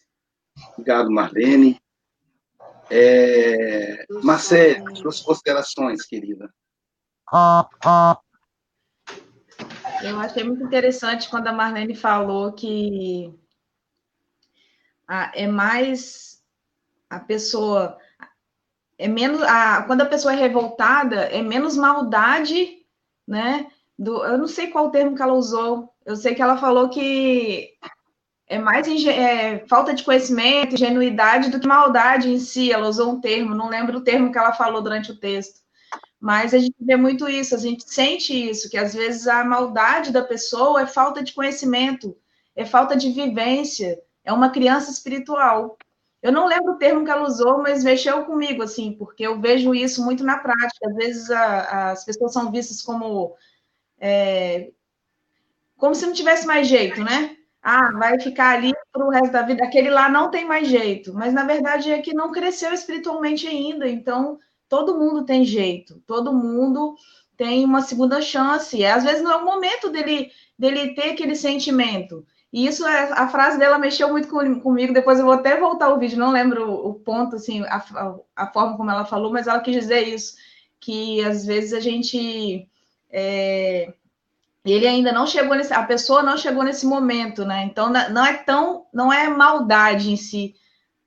Obrigado, 0.73 1.11
Marlene. 1.11 1.81
É... 2.91 4.05
Marcelo, 4.23 4.95
suas 4.97 5.21
considerações, 5.21 6.05
querida. 6.05 6.49
Eu 10.03 10.21
achei 10.21 10.45
muito 10.45 10.63
interessante 10.63 11.29
quando 11.29 11.47
a 11.47 11.53
Marlene 11.53 11.95
falou 11.95 12.53
que 12.53 13.35
é 15.35 15.47
mais 15.47 16.43
a 17.09 17.21
pessoa 17.21 17.99
é 18.99 19.09
menos 19.09 19.43
a, 19.43 19.83
quando 19.83 20.03
a 20.03 20.07
pessoa 20.07 20.35
é 20.35 20.37
revoltada 20.37 21.23
é 21.25 21.43
menos 21.43 21.77
maldade, 21.77 22.85
né? 23.27 23.71
Do, 23.99 24.25
eu 24.25 24.37
não 24.39 24.49
sei 24.49 24.69
qual 24.69 24.91
termo 24.91 25.17
que 25.17 25.23
ela 25.23 25.33
usou. 25.33 25.95
Eu 26.05 26.17
sei 26.17 26.35
que 26.35 26.43
ela 26.43 26.57
falou 26.57 26.89
que 26.91 27.75
é 28.47 28.59
mais 28.59 28.87
é, 29.07 29.65
falta 29.67 29.95
de 29.95 30.03
conhecimento, 30.03 30.75
ingenuidade 30.75 31.51
do 31.51 31.59
que 31.59 31.67
maldade 31.67 32.31
em 32.31 32.39
si. 32.39 32.73
Ela 32.73 32.89
usou 32.89 33.13
um 33.13 33.21
termo, 33.21 33.55
não 33.55 33.69
lembro 33.69 33.99
o 33.99 34.05
termo 34.05 34.31
que 34.31 34.39
ela 34.39 34.53
falou 34.53 34.83
durante 34.83 35.11
o 35.11 35.19
texto. 35.19 35.63
Mas 36.21 36.55
a 36.55 36.59
gente 36.59 36.77
vê 36.81 36.97
muito 36.97 37.29
isso, 37.29 37.55
a 37.55 37.59
gente 37.59 37.85
sente 37.87 38.33
isso, 38.33 38.71
que 38.71 38.79
às 38.79 38.95
vezes 38.95 39.27
a 39.27 39.45
maldade 39.45 40.11
da 40.11 40.23
pessoa 40.23 40.83
é 40.83 40.87
falta 40.87 41.23
de 41.23 41.35
conhecimento, 41.35 42.17
é 42.57 42.65
falta 42.65 42.97
de 42.97 43.11
vivência, 43.11 44.01
é 44.25 44.33
uma 44.33 44.51
criança 44.51 44.91
espiritual. 44.91 45.77
Eu 46.23 46.33
não 46.33 46.47
lembro 46.47 46.73
o 46.73 46.79
termo 46.79 47.05
que 47.05 47.11
ela 47.11 47.27
usou, 47.27 47.63
mas 47.63 47.85
mexeu 47.85 48.25
comigo, 48.25 48.63
assim, 48.63 48.93
porque 48.93 49.23
eu 49.23 49.39
vejo 49.39 49.75
isso 49.75 50.03
muito 50.03 50.25
na 50.25 50.39
prática. 50.39 50.89
Às 50.89 50.95
vezes 50.97 51.31
a, 51.31 51.91
as 51.91 52.05
pessoas 52.05 52.33
são 52.33 52.51
vistas 52.51 52.81
como. 52.81 53.37
É, 54.01 54.71
como 55.77 55.95
se 55.95 56.07
não 56.07 56.15
tivesse 56.15 56.47
mais 56.47 56.67
jeito, 56.67 57.05
né? 57.05 57.37
Ah, 57.65 57.91
vai 57.93 58.21
ficar 58.21 58.57
ali 58.57 58.73
para 58.93 59.07
o 59.07 59.11
resto 59.11 59.33
da 59.33 59.43
vida, 59.43 59.65
aquele 59.65 59.91
lá 59.91 60.09
não 60.09 60.31
tem 60.31 60.45
mais 60.45 60.69
jeito, 60.69 61.15
mas 61.15 61.33
na 61.33 61.45
verdade 61.45 61.91
é 61.91 62.03
que 62.03 62.13
não 62.15 62.31
cresceu 62.31 62.73
espiritualmente 62.75 63.47
ainda, 63.47 63.89
então 63.89 64.39
todo 64.69 64.99
mundo 64.99 65.25
tem 65.25 65.45
jeito, 65.45 65.99
todo 66.07 66.33
mundo 66.33 66.95
tem 67.37 67.65
uma 67.65 67.81
segunda 67.81 68.21
chance, 68.21 68.77
e 68.77 68.85
às 68.85 69.03
vezes 69.03 69.23
não 69.23 69.33
é 69.33 69.37
o 69.37 69.45
momento 69.45 69.91
dele 69.91 70.31
dele 70.59 70.95
ter 70.95 71.11
aquele 71.11 71.35
sentimento. 71.35 72.25
E 72.53 72.67
isso, 72.67 72.87
é, 72.87 73.13
a 73.13 73.27
frase 73.29 73.59
dela 73.59 73.79
mexeu 73.79 74.09
muito 74.11 74.29
com, 74.29 74.61
comigo. 74.61 74.95
Depois 74.95 75.19
eu 75.19 75.25
vou 75.25 75.35
até 75.35 75.59
voltar 75.59 75.89
o 75.89 75.99
vídeo, 75.99 76.19
não 76.19 76.31
lembro 76.31 76.71
o, 76.71 76.91
o 76.91 76.95
ponto, 76.95 77.35
assim, 77.35 77.63
a, 77.65 77.77
a, 77.77 78.17
a, 78.37 78.47
forma 78.53 78.77
como 78.77 78.91
ela 78.91 79.05
falou, 79.05 79.33
mas 79.33 79.49
ela 79.49 79.59
quis 79.59 79.75
dizer 79.75 80.07
isso, 80.07 80.37
que 80.79 81.25
às 81.25 81.45
vezes 81.45 81.73
a 81.73 81.81
gente. 81.81 82.69
É, 83.11 83.93
ele 84.73 84.87
ainda 84.87 85.13
não 85.13 85.27
chegou 85.27 85.55
nesse. 85.55 85.73
A 85.73 85.83
pessoa 85.83 86.23
não 86.23 86.37
chegou 86.37 86.63
nesse 86.65 86.87
momento, 86.87 87.45
né? 87.45 87.65
Então 87.65 87.91
não 87.91 88.25
é 88.25 88.35
tão. 88.35 88.87
Não 88.93 89.13
é 89.13 89.29
maldade 89.29 90.11
em 90.11 90.17
si, 90.17 90.55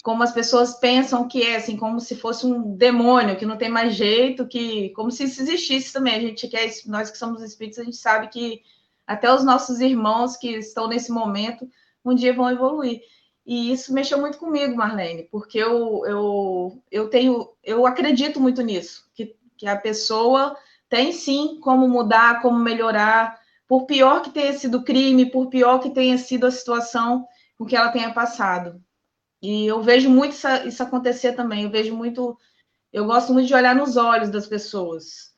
como 0.04 0.24
as 0.24 0.32
pessoas 0.32 0.76
pensam 0.80 1.28
que 1.28 1.42
é, 1.42 1.56
assim, 1.56 1.76
como 1.76 2.00
se 2.00 2.16
fosse 2.16 2.46
um 2.46 2.76
demônio, 2.76 3.36
que 3.36 3.46
não 3.46 3.58
tem 3.58 3.70
mais 3.70 3.96
jeito, 3.96 4.48
que. 4.48 4.90
Como 4.92 5.10
se 5.12 5.24
isso 5.24 5.42
existisse 5.42 5.92
também. 5.92 6.16
A 6.16 6.20
gente 6.20 6.48
que 6.48 6.56
é, 6.56 6.70
nós 6.86 7.10
que 7.10 7.18
somos 7.18 7.42
espíritos, 7.42 7.80
a 7.80 7.84
gente 7.84 7.98
sabe 7.98 8.28
que 8.28 8.62
até 9.08 9.34
os 9.34 9.44
nossos 9.44 9.80
irmãos 9.80 10.38
que 10.38 10.50
estão 10.50 10.88
nesse 10.88 11.12
momento, 11.12 11.68
um 12.04 12.14
dia 12.14 12.34
vão 12.34 12.52
evoluir. 12.52 13.02
E 13.46 13.72
isso 13.72 13.94
mexeu 13.94 14.20
muito 14.20 14.38
comigo, 14.38 14.76
Marlene, 14.76 15.24
porque 15.32 15.58
eu, 15.58 16.06
eu, 16.06 16.84
eu 16.92 17.10
tenho, 17.10 17.50
eu 17.64 17.88
acredito 17.88 18.42
muito 18.42 18.62
nisso, 18.62 19.10
que, 19.16 19.38
que 19.58 19.66
a 19.66 19.78
pessoa 19.78 20.58
tem 20.90 21.14
sim 21.14 21.58
como 21.62 21.88
mudar, 21.88 22.42
como 22.42 22.60
melhorar, 22.60 23.37
por 23.68 23.86
pior 23.86 24.22
que 24.22 24.30
tenha 24.30 24.54
sido 24.54 24.80
o 24.80 24.84
crime, 24.84 25.30
por 25.30 25.48
pior 25.48 25.80
que 25.80 25.90
tenha 25.90 26.18
sido 26.18 26.46
a 26.46 26.52
situação 26.52 27.28
com 27.58 27.66
que 27.66 27.76
ela 27.76 27.92
tenha 27.92 28.14
passado. 28.14 28.82
E 29.42 29.66
eu 29.66 29.82
vejo 29.82 30.10
muito 30.10 30.34
isso, 30.34 30.48
isso 30.66 30.84
acontecer 30.84 31.34
também, 31.34 31.64
eu 31.64 31.70
vejo 31.70 31.96
muito, 31.96 32.38
eu 32.92 33.06
gosto 33.06 33.34
muito 33.34 33.48
de 33.48 33.54
olhar 33.54 33.76
nos 33.76 33.98
olhos 33.98 34.30
das 34.30 34.48
pessoas. 34.48 35.32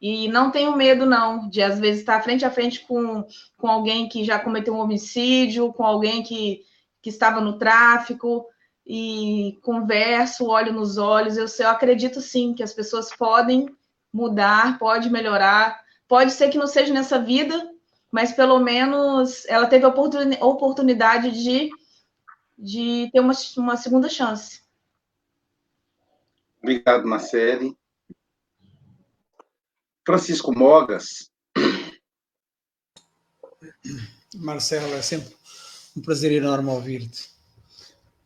E 0.00 0.28
não 0.28 0.50
tenho 0.50 0.76
medo, 0.76 1.04
não, 1.04 1.48
de 1.48 1.62
às 1.62 1.78
vezes 1.78 2.00
estar 2.00 2.22
frente 2.22 2.44
a 2.44 2.50
frente 2.50 2.80
com, 2.80 3.24
com 3.56 3.68
alguém 3.68 4.08
que 4.08 4.24
já 4.24 4.38
cometeu 4.38 4.74
um 4.74 4.80
homicídio, 4.80 5.72
com 5.72 5.84
alguém 5.84 6.22
que, 6.22 6.62
que 7.02 7.10
estava 7.10 7.40
no 7.40 7.58
tráfico, 7.58 8.46
e 8.92 9.58
converso, 9.62 10.48
olho 10.48 10.72
nos 10.72 10.96
olhos. 10.96 11.36
Eu, 11.36 11.46
eu 11.60 11.70
acredito 11.70 12.20
sim 12.20 12.54
que 12.54 12.62
as 12.62 12.72
pessoas 12.72 13.14
podem 13.14 13.66
mudar, 14.12 14.78
pode 14.78 15.08
melhorar. 15.10 15.80
Pode 16.10 16.32
ser 16.32 16.50
que 16.50 16.58
não 16.58 16.66
seja 16.66 16.92
nessa 16.92 17.20
vida, 17.22 17.72
mas 18.10 18.32
pelo 18.32 18.58
menos 18.58 19.46
ela 19.46 19.68
teve 19.68 19.84
a 19.84 20.44
oportunidade 20.44 21.30
de, 21.30 21.70
de 22.58 23.08
ter 23.12 23.20
uma, 23.20 23.32
uma 23.58 23.76
segunda 23.76 24.08
chance. 24.08 24.60
Obrigado, 26.60 27.06
Marcele. 27.06 27.78
Francisco 30.04 30.52
Mogas. 30.52 31.30
Marcelo, 34.34 34.92
é 34.94 35.02
sempre 35.02 35.32
um 35.96 36.02
prazer 36.02 36.32
enorme 36.32 36.70
ouvir-te. 36.70 37.30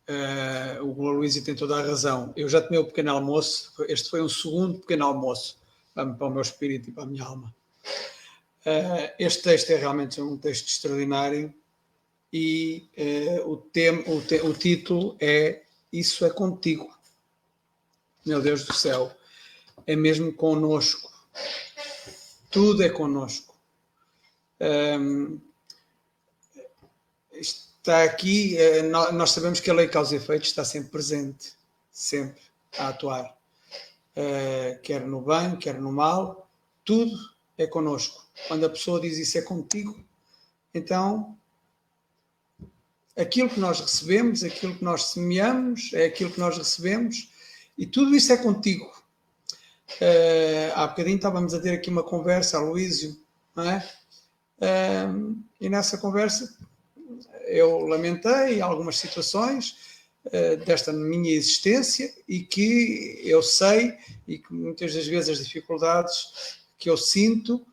Uh, 0.09 0.83
o 0.83 1.11
Luísa 1.11 1.45
tem 1.45 1.55
toda 1.55 1.77
a 1.77 1.85
razão. 1.85 2.33
Eu 2.35 2.49
já 2.49 2.59
tomei 2.63 2.79
o 2.79 2.87
pequeno 2.87 3.11
almoço, 3.11 3.71
este 3.87 4.09
foi 4.09 4.23
um 4.23 4.29
segundo 4.29 4.79
pequeno 4.79 5.05
almoço 5.05 5.59
para, 5.93 6.11
para 6.11 6.27
o 6.27 6.31
meu 6.31 6.41
espírito 6.41 6.89
e 6.89 6.91
para 6.91 7.03
a 7.03 7.07
minha 7.07 7.23
alma. 7.23 7.53
Uh, 8.65 9.13
este 9.19 9.43
texto 9.43 9.69
é 9.71 9.75
realmente 9.75 10.19
um 10.19 10.37
texto 10.37 10.67
extraordinário 10.67 11.53
e 12.33 12.89
uh, 12.97 13.51
o, 13.51 13.57
tem, 13.57 13.91
o, 14.07 14.21
te, 14.21 14.41
o 14.41 14.53
título 14.53 15.15
é 15.19 15.63
Isso 15.93 16.25
é 16.25 16.29
contigo. 16.29 16.93
Meu 18.25 18.41
Deus 18.41 18.63
do 18.63 18.73
céu, 18.73 19.15
é 19.85 19.95
mesmo 19.95 20.33
conosco 20.33 21.13
tudo 22.55 22.83
é 22.83 22.89
conosco. 22.89 23.53
Um, 24.61 25.41
está 27.33 28.03
aqui, 28.03 28.57
eh, 28.57 28.81
nós 28.81 29.31
sabemos 29.31 29.59
que 29.59 29.69
a 29.69 29.73
lei 29.73 29.89
causa 29.89 30.15
e 30.15 30.17
efeito 30.19 30.45
está 30.45 30.63
sempre 30.63 30.89
presente, 30.89 31.51
sempre 31.91 32.41
a 32.77 32.87
atuar, 32.87 33.25
uh, 33.25 34.79
quer 34.81 35.05
no 35.05 35.19
bem, 35.19 35.57
quer 35.57 35.81
no 35.81 35.91
mal, 35.91 36.49
tudo 36.85 37.11
é 37.57 37.67
conosco. 37.67 38.25
Quando 38.47 38.65
a 38.65 38.69
pessoa 38.69 38.99
diz 38.99 39.17
isso 39.17 39.37
é 39.37 39.41
contigo, 39.41 39.97
então 40.73 41.37
aquilo 43.15 43.49
que 43.49 43.59
nós 43.59 43.79
recebemos, 43.79 44.43
aquilo 44.43 44.75
que 44.75 44.83
nós 44.83 45.05
semeamos, 45.05 45.91
é 45.93 46.05
aquilo 46.05 46.31
que 46.31 46.39
nós 46.39 46.57
recebemos, 46.57 47.29
e 47.77 47.85
tudo 47.85 48.15
isso 48.15 48.31
é 48.33 48.37
contigo. 48.37 48.85
Uh, 50.01 50.73
há 50.73 50.87
bocadinho 50.87 51.15
estávamos 51.15 51.53
a 51.53 51.59
ter 51.61 51.71
aqui 51.71 51.89
uma 51.89 52.03
conversa, 52.03 52.57
Aloísio, 52.57 53.17
não 53.55 53.69
é? 53.69 53.89
Uh, 54.59 55.37
e 55.61 55.69
nessa 55.69 55.97
conversa 55.97 56.57
eu 57.45 57.79
lamentei 57.81 58.61
algumas 58.61 58.97
situações 58.97 59.77
uh, 60.25 60.57
desta 60.65 60.91
minha 60.91 61.31
existência 61.33 62.13
e 62.27 62.39
que 62.39 63.21
eu 63.23 63.43
sei 63.43 63.97
e 64.27 64.39
que 64.39 64.53
muitas 64.53 64.93
das 64.93 65.05
vezes 65.05 65.29
as 65.39 65.45
dificuldades 65.45 66.64
que 66.77 66.89
eu 66.89 66.97
sinto 66.97 67.65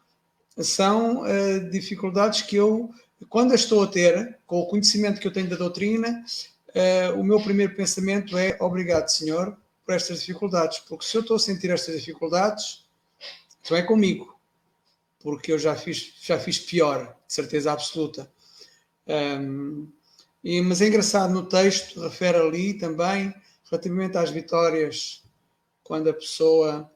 são 0.58 1.22
uh, 1.22 1.70
dificuldades 1.70 2.42
que 2.42 2.56
eu, 2.56 2.90
quando 3.28 3.52
as 3.52 3.60
estou 3.60 3.82
a 3.82 3.86
ter, 3.86 4.38
com 4.46 4.60
o 4.60 4.66
conhecimento 4.66 5.20
que 5.20 5.26
eu 5.26 5.32
tenho 5.32 5.48
da 5.48 5.56
doutrina, 5.56 6.24
uh, 6.68 7.18
o 7.18 7.24
meu 7.24 7.40
primeiro 7.42 7.74
pensamento 7.74 8.36
é 8.36 8.56
obrigado, 8.60 9.08
Senhor, 9.08 9.56
por 9.84 9.94
estas 9.94 10.20
dificuldades, 10.20 10.78
porque 10.80 11.04
se 11.04 11.16
eu 11.16 11.22
estou 11.22 11.36
a 11.36 11.40
sentir 11.40 11.70
estas 11.70 11.96
dificuldades, 11.96 12.84
então 13.60 13.76
é 13.76 13.82
comigo, 13.82 14.38
porque 15.20 15.52
eu 15.52 15.58
já 15.58 15.74
fiz, 15.74 16.14
já 16.20 16.38
fiz 16.38 16.58
pior, 16.58 17.16
de 17.26 17.34
certeza 17.34 17.72
absoluta. 17.72 18.30
Um, 19.06 19.88
e, 20.42 20.60
mas 20.60 20.80
é 20.80 20.88
engraçado, 20.88 21.32
no 21.32 21.46
texto 21.46 22.00
refere 22.00 22.38
ali 22.38 22.74
também, 22.74 23.34
relativamente 23.70 24.18
às 24.18 24.30
vitórias, 24.30 25.22
quando 25.82 26.10
a 26.10 26.14
pessoa 26.14 26.91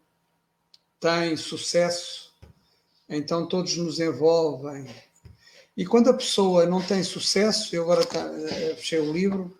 tem 1.01 1.37
sucesso, 1.37 2.33
então 3.09 3.47
todos 3.47 3.77
nos 3.77 4.01
envolvem. 4.01 4.87
E 5.77 5.85
quando 5.85 6.09
a 6.09 6.15
pessoa 6.15 6.67
não 6.67 6.83
tem 6.83 7.03
sucesso, 7.03 7.75
eu 7.77 7.83
agora 7.83 8.03
eh, 8.03 8.75
fechei 8.77 8.99
o 8.99 9.13
livro 9.13 9.57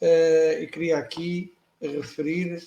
uh, 0.00 0.62
e 0.62 0.66
queria 0.66 0.98
aqui 0.98 1.54
referir, 1.80 2.62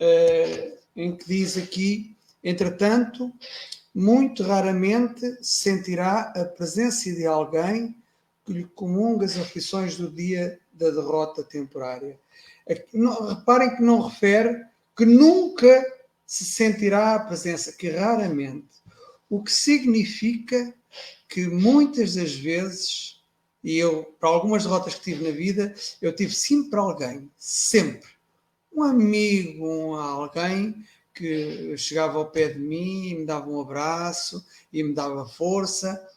uh, 0.00 0.78
em 0.94 1.16
que 1.16 1.26
diz 1.26 1.56
aqui, 1.56 2.14
entretanto, 2.42 3.32
muito 3.94 4.42
raramente 4.42 5.38
sentirá 5.40 6.32
a 6.36 6.44
presença 6.44 7.10
de 7.10 7.26
alguém 7.26 7.96
que 8.44 8.52
lhe 8.52 8.64
comunga 8.64 9.24
as 9.24 9.38
aflições 9.38 9.96
do 9.96 10.10
dia 10.10 10.58
da 10.72 10.90
derrota 10.90 11.42
temporária. 11.42 12.18
Reparem 12.66 13.76
que 13.76 13.82
não 13.82 14.00
refere 14.00 14.64
que 14.96 15.06
nunca 15.06 15.93
se 16.26 16.44
sentirá 16.44 17.14
a 17.14 17.20
presença, 17.20 17.72
que 17.72 17.90
raramente, 17.90 18.68
o 19.28 19.42
que 19.42 19.52
significa 19.52 20.74
que 21.28 21.46
muitas 21.48 22.14
das 22.14 22.34
vezes, 22.34 23.22
e 23.62 23.76
eu, 23.76 24.04
para 24.20 24.28
algumas 24.28 24.62
derrotas 24.62 24.94
que 24.94 25.02
tive 25.02 25.24
na 25.24 25.30
vida, 25.30 25.74
eu 26.00 26.14
tive 26.14 26.34
sempre 26.34 26.78
alguém, 26.78 27.30
sempre, 27.36 28.08
um 28.72 28.82
amigo, 28.82 29.66
um 29.66 29.94
alguém 29.94 30.84
que 31.14 31.76
chegava 31.76 32.18
ao 32.18 32.30
pé 32.30 32.48
de 32.48 32.58
mim 32.58 33.08
e 33.08 33.14
me 33.14 33.24
dava 33.24 33.48
um 33.48 33.60
abraço 33.60 34.44
e 34.72 34.82
me 34.82 34.92
dava 34.92 35.26
força. 35.26 36.08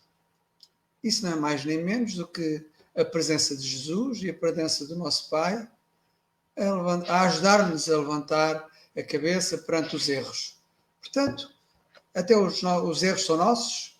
Isso 1.04 1.24
não 1.24 1.34
é 1.34 1.36
mais 1.36 1.64
nem 1.64 1.84
menos 1.84 2.16
do 2.16 2.28
que 2.28 2.66
a 2.96 3.06
presença 3.06 3.56
de 3.56 3.68
Jesus 3.68 4.24
e 4.24 4.30
a 4.30 4.34
presença 4.34 4.88
do 4.88 4.96
nosso 4.96 5.30
Pai 5.30 5.68
a, 6.58 7.14
a 7.14 7.22
ajudar-nos 7.28 7.88
a 7.90 7.98
levantar 7.98 8.68
a 8.98 9.04
cabeça 9.04 9.60
perante 9.60 9.96
os 9.96 10.10
erros. 10.10 10.58
Portanto, 11.02 11.54
até 12.14 12.36
os, 12.36 12.64
os 12.64 13.04
erros 13.04 13.26
são 13.26 13.38
nossos 13.38 13.98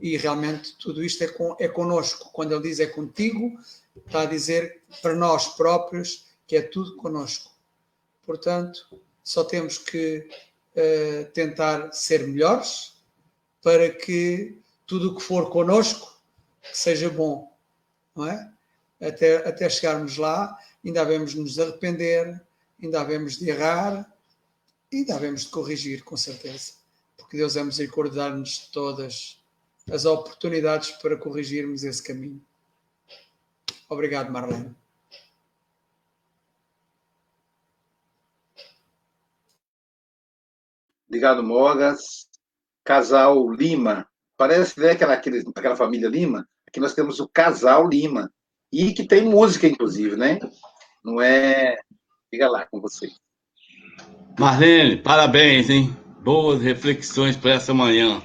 e 0.00 0.16
realmente 0.16 0.76
tudo 0.76 1.04
isto 1.04 1.22
é, 1.22 1.28
com, 1.28 1.56
é 1.58 1.68
conosco. 1.68 2.30
Quando 2.32 2.52
ele 2.52 2.68
diz 2.68 2.80
é 2.80 2.86
contigo, 2.86 3.56
está 4.04 4.22
a 4.22 4.26
dizer 4.26 4.82
para 5.00 5.14
nós 5.14 5.48
próprios 5.54 6.26
que 6.46 6.56
é 6.56 6.62
tudo 6.62 6.96
conosco. 6.96 7.52
Portanto, 8.26 8.98
só 9.22 9.44
temos 9.44 9.78
que 9.78 10.28
uh, 10.76 11.30
tentar 11.32 11.92
ser 11.92 12.26
melhores 12.26 12.94
para 13.62 13.88
que 13.88 14.58
tudo 14.86 15.12
o 15.12 15.16
que 15.16 15.22
for 15.22 15.50
connosco 15.50 16.20
seja 16.72 17.08
bom, 17.08 17.50
não 18.14 18.26
é? 18.26 18.50
Até, 19.00 19.36
até 19.48 19.68
chegarmos 19.68 20.16
lá, 20.16 20.58
ainda 20.84 21.02
havemos 21.02 21.32
de 21.32 21.40
nos 21.40 21.58
arrepender, 21.58 22.40
ainda 22.82 23.00
havemos 23.00 23.38
de 23.38 23.50
errar, 23.50 24.13
ainda 24.96 25.14
havemos 25.14 25.42
de 25.42 25.48
corrigir, 25.48 26.04
com 26.04 26.16
certeza. 26.16 26.72
Porque 27.16 27.36
Deus 27.36 27.56
é 27.56 27.64
misericórdia 27.64 28.28
nos 28.28 28.50
de 28.50 28.70
todas 28.70 29.38
as 29.90 30.04
oportunidades 30.04 30.90
para 30.92 31.16
corrigirmos 31.16 31.84
esse 31.84 32.02
caminho. 32.02 32.42
Obrigado, 33.88 34.30
Marlene. 34.30 34.74
Obrigado, 41.08 41.42
Mogas. 41.42 42.28
Casal 42.82 43.50
Lima. 43.50 44.08
Parece 44.36 44.78
né, 44.80 44.90
aquela, 44.90 45.14
aquela 45.14 45.76
família 45.76 46.08
Lima. 46.08 46.48
Aqui 46.66 46.80
nós 46.80 46.94
temos 46.94 47.20
o 47.20 47.28
casal 47.28 47.88
Lima. 47.88 48.32
E 48.72 48.92
que 48.92 49.06
tem 49.06 49.24
música, 49.24 49.68
inclusive, 49.68 50.16
né? 50.16 50.40
Não 51.04 51.20
é. 51.20 51.76
Fica 52.30 52.48
lá 52.48 52.66
com 52.66 52.80
você. 52.80 53.08
Marlene, 54.36 54.96
parabéns, 54.96 55.70
hein? 55.70 55.96
Boas 56.24 56.60
reflexões 56.60 57.36
para 57.36 57.52
essa 57.52 57.72
manhã. 57.72 58.20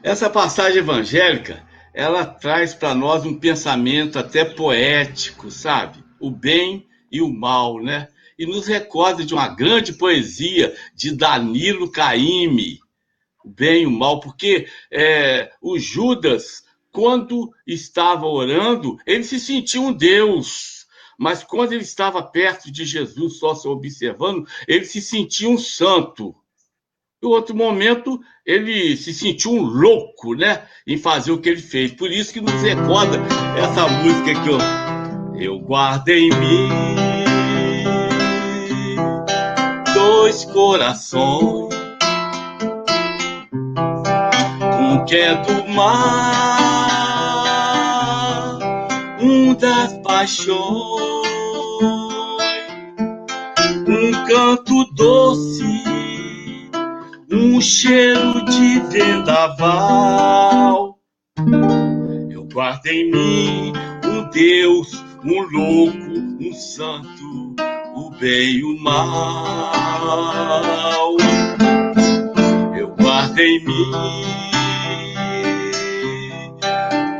Essa 0.00 0.30
passagem 0.30 0.78
evangélica, 0.78 1.60
ela 1.92 2.24
traz 2.24 2.72
para 2.72 2.94
nós 2.94 3.26
um 3.26 3.36
pensamento 3.36 4.16
até 4.16 4.44
poético, 4.44 5.50
sabe? 5.50 6.04
O 6.20 6.30
bem 6.30 6.86
e 7.10 7.20
o 7.20 7.28
mal, 7.28 7.82
né? 7.82 8.06
E 8.38 8.46
nos 8.46 8.68
recorda 8.68 9.24
de 9.24 9.34
uma 9.34 9.48
grande 9.48 9.94
poesia 9.94 10.72
de 10.94 11.10
Danilo 11.10 11.90
Caime, 11.90 12.78
o 13.44 13.48
bem 13.48 13.82
e 13.82 13.86
o 13.86 13.90
mal, 13.90 14.20
porque 14.20 14.68
é, 14.88 15.50
o 15.60 15.80
Judas, 15.80 16.62
quando 16.92 17.52
estava 17.66 18.24
orando, 18.24 18.98
ele 19.04 19.24
se 19.24 19.40
sentia 19.40 19.80
um 19.80 19.92
Deus, 19.92 20.73
mas 21.18 21.42
quando 21.42 21.72
ele 21.72 21.82
estava 21.82 22.22
perto 22.22 22.70
de 22.70 22.84
Jesus, 22.84 23.38
só 23.38 23.54
se 23.54 23.66
observando, 23.68 24.46
ele 24.66 24.84
se 24.84 25.00
sentia 25.00 25.48
um 25.48 25.58
santo. 25.58 26.34
No 27.22 27.30
outro 27.30 27.56
momento, 27.56 28.20
ele 28.44 28.96
se 28.96 29.14
sentiu 29.14 29.52
um 29.52 29.62
louco, 29.62 30.34
né? 30.34 30.66
Em 30.86 30.98
fazer 30.98 31.32
o 31.32 31.40
que 31.40 31.48
ele 31.48 31.62
fez. 31.62 31.92
Por 31.92 32.12
isso 32.12 32.32
que 32.32 32.40
nos 32.40 32.60
recorda 32.62 33.18
essa 33.58 33.88
música 33.88 34.34
que 34.42 34.50
eu, 34.50 34.58
eu 35.40 35.58
guardo 35.60 36.08
em 36.10 36.28
mim 36.28 37.14
dois 40.24 40.44
corações. 40.46 41.74
Um 44.80 45.04
que 45.04 45.16
é 45.16 45.34
do 45.34 45.68
mar, 45.68 46.18
um 49.20 49.54
das 49.54 49.92
paixões, 49.98 50.93
canto 54.34 54.84
doce 54.96 55.62
um 57.30 57.60
cheiro 57.60 58.44
de 58.46 58.80
vendaval. 58.90 60.98
Eu 62.28 62.42
guardo 62.52 62.84
em 62.86 63.12
mim 63.12 63.72
um 64.04 64.28
Deus, 64.30 64.92
um 65.24 65.40
louco, 65.40 65.96
um 66.40 66.52
santo, 66.52 67.54
o 67.94 68.10
bem 68.18 68.56
e 68.56 68.64
o 68.64 68.76
mal. 68.80 69.06
Eu 72.76 72.88
guardo 72.96 73.38
em 73.38 73.64
mim 73.64 74.24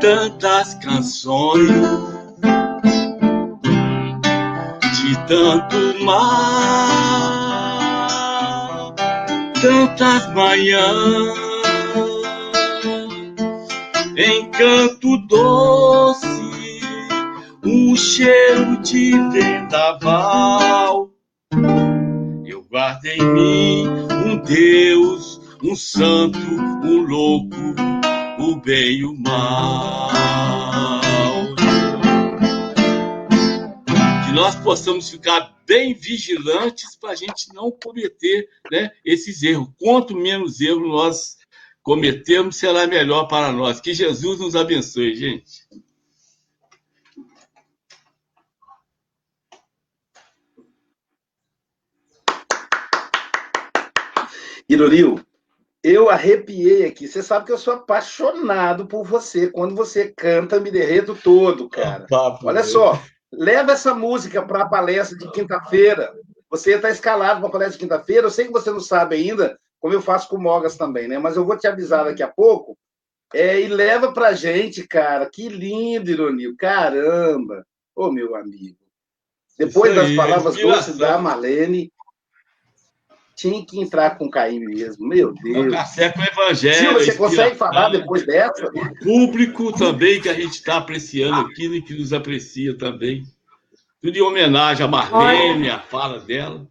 tantas 0.01 0.73
canções 0.75 2.14
tanto 5.27 6.03
mal 6.03 7.35
tantas 9.65 10.31
manhãs, 10.33 11.33
encanto 14.15 15.17
doce, 15.27 16.79
um 17.63 17.95
cheiro 17.95 18.77
de 18.83 19.17
vendaval. 19.31 21.09
Eu 22.45 22.63
guardo 22.69 23.05
em 23.05 23.25
mim 23.33 23.87
um 24.27 24.37
Deus, 24.37 25.41
um 25.63 25.75
santo, 25.75 26.37
um 26.37 27.01
louco, 27.01 27.55
o 28.37 28.57
bem 28.57 28.99
e 28.99 29.05
o 29.05 29.15
mal. 29.15 31.04
Nós 34.35 34.53
possamos 34.53 35.09
ficar 35.09 35.55
bem 35.65 35.93
vigilantes 35.93 36.97
para 36.97 37.11
a 37.11 37.15
gente 37.15 37.53
não 37.53 37.71
cometer 37.71 38.49
né, 38.69 38.91
esses 39.05 39.41
erros. 39.41 39.69
Quanto 39.79 40.13
menos 40.13 40.59
erros 40.59 40.89
nós 40.89 41.37
cometermos, 41.81 42.57
será 42.57 42.85
melhor 42.85 43.29
para 43.29 43.53
nós. 43.53 43.79
Que 43.79 43.93
Jesus 43.93 44.41
nos 44.41 44.53
abençoe, 44.53 45.15
gente. 45.15 45.65
Ironil, 54.67 55.17
eu 55.81 56.09
arrepiei 56.09 56.85
aqui. 56.85 57.07
Você 57.07 57.23
sabe 57.23 57.45
que 57.45 57.53
eu 57.53 57.57
sou 57.57 57.75
apaixonado 57.75 58.85
por 58.85 59.05
você. 59.05 59.49
Quando 59.49 59.73
você 59.75 60.09
canta, 60.11 60.59
me 60.59 60.69
derreto 60.69 61.15
todo, 61.15 61.69
cara. 61.69 62.05
Olha 62.43 62.63
só, 62.63 63.01
Leva 63.31 63.73
essa 63.73 63.93
música 63.93 64.45
para 64.45 64.63
a 64.63 64.69
palestra 64.69 65.17
de 65.17 65.29
quinta-feira. 65.31 66.13
Você 66.49 66.75
está 66.75 66.89
escalado 66.89 67.39
para 67.39 67.49
a 67.49 67.51
palestra 67.51 67.73
de 67.73 67.83
quinta-feira. 67.83 68.27
Eu 68.27 68.31
sei 68.31 68.45
que 68.45 68.51
você 68.51 68.71
não 68.71 68.79
sabe 68.79 69.15
ainda, 69.15 69.59
como 69.79 69.93
eu 69.93 70.01
faço 70.01 70.29
com 70.29 70.37
o 70.37 70.41
Mogas 70.41 70.77
também, 70.77 71.07
né? 71.07 71.17
Mas 71.17 71.35
eu 71.35 71.45
vou 71.45 71.57
te 71.57 71.67
avisar 71.67 72.05
daqui 72.05 72.23
a 72.23 72.27
pouco. 72.27 72.77
É, 73.33 73.59
e 73.59 73.67
leva 73.67 74.13
para 74.13 74.33
gente, 74.33 74.87
cara. 74.87 75.29
Que 75.29 75.49
lindo, 75.49 76.09
Ironil. 76.09 76.55
Caramba! 76.57 77.65
Ô, 77.95 78.11
meu 78.11 78.35
amigo. 78.35 78.77
Depois 79.57 79.95
das 79.95 80.13
palavras 80.15 80.55
doces 80.55 80.97
da 80.97 81.17
Malene, 81.17 81.91
tinha 83.35 83.65
que 83.65 83.79
entrar 83.79 84.17
com 84.17 84.29
Caim 84.29 84.59
mesmo. 84.59 85.07
Meu 85.07 85.33
Deus. 85.33 85.67
É 85.67 85.77
café 85.77 86.09
com 86.09 86.21
o 86.21 86.23
evangelho. 86.23 86.93
você 86.93 87.13
consegue 87.15 87.55
falar 87.55 87.89
depois 87.89 88.25
dessa? 88.25 88.65
O 88.67 88.95
público 89.03 89.73
também 89.73 90.21
que 90.21 90.29
a 90.29 90.33
gente 90.33 90.53
está 90.53 90.77
apreciando 90.77 91.41
aqui 91.41 91.65
e 91.65 91.81
que 91.81 91.93
nos 91.93 92.13
aprecia 92.13 92.77
também. 92.77 93.23
Tudo 94.01 94.17
em 94.17 94.21
homenagem 94.21 94.85
a 94.85 94.87
Marlene, 94.87 95.69
a 95.69 95.79
fala 95.79 96.19
dela. 96.19 96.65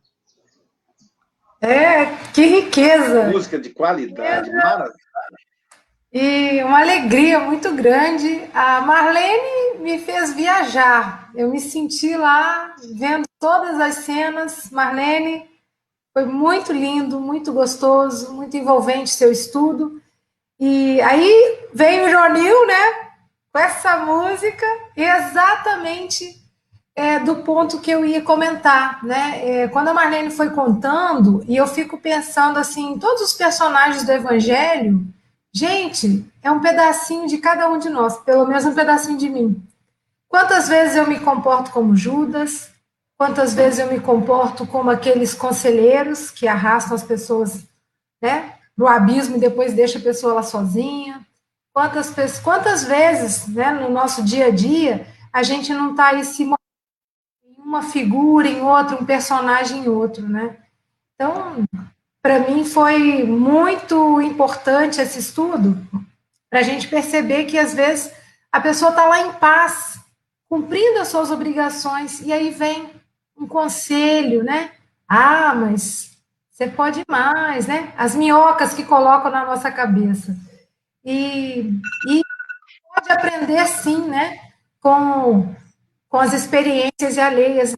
É, 1.60 2.06
que 2.32 2.46
riqueza. 2.46 3.24
Música 3.24 3.58
de 3.58 3.70
qualidade, 3.70 4.50
maravilhosa. 4.50 4.94
E 6.12 6.62
uma 6.62 6.80
alegria 6.80 7.40
muito 7.40 7.74
grande. 7.74 8.48
A 8.54 8.80
Marlene 8.82 9.80
me 9.80 9.98
fez 9.98 10.32
viajar. 10.32 11.30
Eu 11.34 11.50
me 11.50 11.58
senti 11.58 12.16
lá 12.16 12.76
vendo 12.94 13.24
todas 13.40 13.80
as 13.80 13.96
cenas. 13.96 14.70
Marlene, 14.70 15.44
foi 16.14 16.24
muito 16.24 16.72
lindo, 16.72 17.20
muito 17.20 17.52
gostoso, 17.52 18.32
muito 18.32 18.56
envolvente 18.56 19.10
seu 19.10 19.32
estudo. 19.32 20.00
E 20.60 21.02
aí 21.02 21.66
veio 21.74 22.06
o 22.06 22.08
Jonil, 22.08 22.66
né, 22.68 22.92
com 23.52 23.58
essa 23.58 23.98
música, 23.98 24.64
exatamente 24.96 26.40
é, 26.94 27.18
do 27.18 27.36
ponto 27.36 27.80
que 27.80 27.90
eu 27.90 28.04
ia 28.06 28.22
comentar, 28.22 29.04
né? 29.04 29.40
É, 29.44 29.68
quando 29.68 29.88
a 29.88 29.94
Marlene 29.94 30.30
foi 30.30 30.50
contando, 30.50 31.44
e 31.48 31.56
eu 31.56 31.66
fico 31.66 31.98
pensando 31.98 32.58
assim, 32.58 32.96
todos 32.98 33.20
os 33.20 33.32
personagens 33.32 34.04
do 34.04 34.12
Evangelho, 34.12 35.04
gente, 35.52 36.24
é 36.40 36.50
um 36.50 36.60
pedacinho 36.60 37.26
de 37.26 37.38
cada 37.38 37.68
um 37.68 37.78
de 37.78 37.90
nós, 37.90 38.18
pelo 38.18 38.46
menos 38.46 38.64
um 38.64 38.74
pedacinho 38.74 39.18
de 39.18 39.28
mim. 39.28 39.60
Quantas 40.28 40.68
vezes 40.68 40.96
eu 40.96 41.08
me 41.08 41.18
comporto 41.18 41.72
como 41.72 41.96
Judas? 41.96 42.73
Quantas 43.16 43.54
vezes 43.54 43.78
eu 43.78 43.86
me 43.86 44.00
comporto 44.00 44.66
como 44.66 44.90
aqueles 44.90 45.34
conselheiros 45.34 46.30
que 46.30 46.48
arrastam 46.48 46.94
as 46.94 47.02
pessoas 47.02 47.64
né, 48.20 48.54
no 48.76 48.88
abismo 48.88 49.36
e 49.36 49.40
depois 49.40 49.72
deixa 49.72 49.98
a 49.98 50.02
pessoa 50.02 50.34
lá 50.34 50.42
sozinha? 50.42 51.24
Quantas, 51.72 52.38
quantas 52.40 52.84
vezes 52.84 53.48
né, 53.48 53.72
no 53.72 53.90
nosso 53.90 54.22
dia 54.22 54.46
a 54.46 54.50
dia 54.50 55.06
a 55.32 55.42
gente 55.42 55.72
não 55.72 55.92
está 55.92 56.08
aí 56.08 56.24
se 56.24 56.44
em 56.44 56.54
uma 57.58 57.82
figura 57.82 58.48
em 58.48 58.60
outra, 58.60 58.96
um 58.96 59.04
personagem 59.04 59.84
em 59.84 59.88
outro, 59.88 60.28
né? 60.28 60.56
Então, 61.14 61.64
para 62.22 62.38
mim 62.38 62.64
foi 62.64 63.24
muito 63.24 64.20
importante 64.20 65.00
esse 65.00 65.18
estudo 65.18 65.76
para 66.48 66.60
a 66.60 66.62
gente 66.62 66.86
perceber 66.86 67.46
que 67.46 67.58
às 67.58 67.74
vezes 67.74 68.12
a 68.52 68.60
pessoa 68.60 68.90
está 68.90 69.06
lá 69.06 69.20
em 69.22 69.32
paz, 69.32 69.98
cumprindo 70.48 71.00
as 71.00 71.08
suas 71.08 71.32
obrigações, 71.32 72.20
e 72.20 72.32
aí 72.32 72.50
vem 72.50 72.88
um 73.36 73.46
conselho, 73.46 74.42
né? 74.42 74.70
Ah, 75.08 75.54
mas 75.54 76.14
você 76.50 76.68
pode 76.68 77.02
mais, 77.08 77.66
né? 77.66 77.92
As 77.96 78.14
minhocas 78.14 78.74
que 78.74 78.84
colocam 78.84 79.30
na 79.30 79.44
nossa 79.44 79.70
cabeça. 79.70 80.36
E, 81.04 81.70
e 82.08 82.22
pode 82.94 83.12
aprender 83.12 83.66
sim, 83.66 84.08
né? 84.08 84.38
Com, 84.80 85.54
com 86.08 86.18
as 86.18 86.32
experiências 86.32 87.18
alheias. 87.18 87.74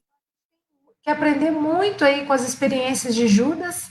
Que 1.03 1.11
aprender 1.11 1.51
muito 1.51 2.05
aí 2.05 2.27
com 2.27 2.33
as 2.33 2.47
experiências 2.47 3.15
de 3.15 3.27
Judas, 3.27 3.91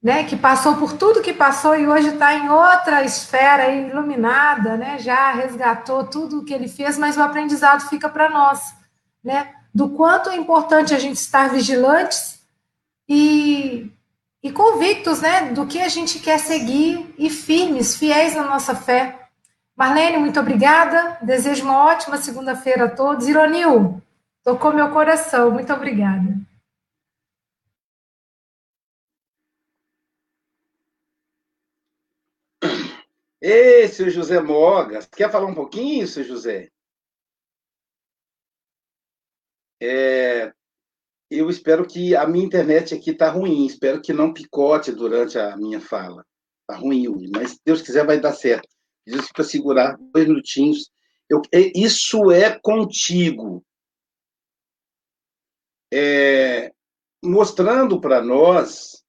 né? 0.00 0.24
Que 0.24 0.36
passou 0.36 0.76
por 0.76 0.92
tudo 0.92 1.22
que 1.22 1.32
passou 1.32 1.76
e 1.76 1.88
hoje 1.88 2.10
está 2.10 2.34
em 2.34 2.48
outra 2.48 3.02
esfera 3.02 3.70
iluminada, 3.72 4.76
né? 4.76 4.98
Já 4.98 5.32
resgatou 5.32 6.06
tudo 6.06 6.40
o 6.40 6.44
que 6.44 6.54
ele 6.54 6.68
fez, 6.68 6.96
mas 6.96 7.16
o 7.16 7.22
aprendizado 7.22 7.88
fica 7.88 8.08
para 8.08 8.30
nós, 8.30 8.74
né? 9.22 9.52
Do 9.74 9.90
quanto 9.90 10.30
é 10.30 10.36
importante 10.36 10.94
a 10.94 10.98
gente 10.98 11.16
estar 11.16 11.50
vigilantes 11.50 12.40
e 13.08 13.90
e 14.42 14.50
convictos, 14.50 15.20
né, 15.20 15.52
do 15.52 15.66
que 15.66 15.80
a 15.80 15.88
gente 15.88 16.18
quer 16.18 16.38
seguir 16.38 17.14
e 17.16 17.30
firmes, 17.30 17.94
fiéis 17.96 18.34
na 18.34 18.42
nossa 18.42 18.74
fé. 18.74 19.28
Marlene, 19.76 20.18
muito 20.18 20.38
obrigada. 20.40 21.16
Desejo 21.22 21.64
uma 21.64 21.86
ótima 21.86 22.16
segunda-feira 22.16 22.86
a 22.86 22.90
todos. 22.94 23.28
Ironil, 23.28 24.02
tocou 24.42 24.72
meu 24.72 24.90
coração. 24.90 25.50
Muito 25.52 25.72
obrigada. 25.72 26.34
Ei, 33.40 33.88
seu 33.88 34.08
José 34.10 34.40
Mogas, 34.40 35.06
quer 35.06 35.30
falar 35.30 35.46
um 35.46 35.54
pouquinho, 35.54 36.06
seu 36.06 36.22
José? 36.22 36.70
É, 39.84 40.52
eu 41.28 41.50
espero 41.50 41.84
que 41.84 42.14
a 42.14 42.24
minha 42.24 42.44
internet 42.44 42.94
aqui 42.94 43.10
está 43.10 43.28
ruim, 43.28 43.66
espero 43.66 44.00
que 44.00 44.12
não 44.12 44.32
picote 44.32 44.92
durante 44.92 45.36
a 45.36 45.56
minha 45.56 45.80
fala. 45.80 46.24
Está 46.60 46.80
ruim, 46.80 47.28
mas 47.34 47.52
se 47.52 47.60
Deus 47.66 47.82
quiser 47.82 48.06
vai 48.06 48.20
dar 48.20 48.32
certo. 48.32 48.68
Diz 49.04 49.32
para 49.32 49.42
segurar 49.42 49.96
dois 49.98 50.28
minutinhos. 50.28 50.88
Eu, 51.28 51.42
é, 51.52 51.72
isso 51.74 52.30
é 52.30 52.56
contigo. 52.60 53.64
É, 55.92 56.72
mostrando 57.20 58.00
para 58.00 58.22
nós 58.22 59.02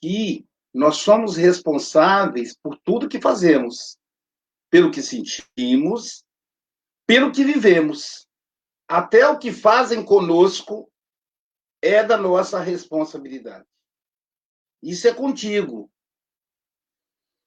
que 0.00 0.46
nós 0.72 0.98
somos 0.98 1.36
responsáveis 1.36 2.56
por 2.56 2.78
tudo 2.84 3.08
que 3.08 3.20
fazemos, 3.20 3.98
pelo 4.70 4.90
que 4.90 5.02
sentimos, 5.02 6.24
pelo 7.06 7.32
que 7.32 7.42
vivemos. 7.42 8.28
Até 8.92 9.26
o 9.26 9.38
que 9.38 9.50
fazem 9.50 10.04
conosco 10.04 10.86
é 11.80 12.04
da 12.04 12.18
nossa 12.18 12.60
responsabilidade. 12.60 13.64
Isso 14.82 15.08
é 15.08 15.14
contigo. 15.14 15.90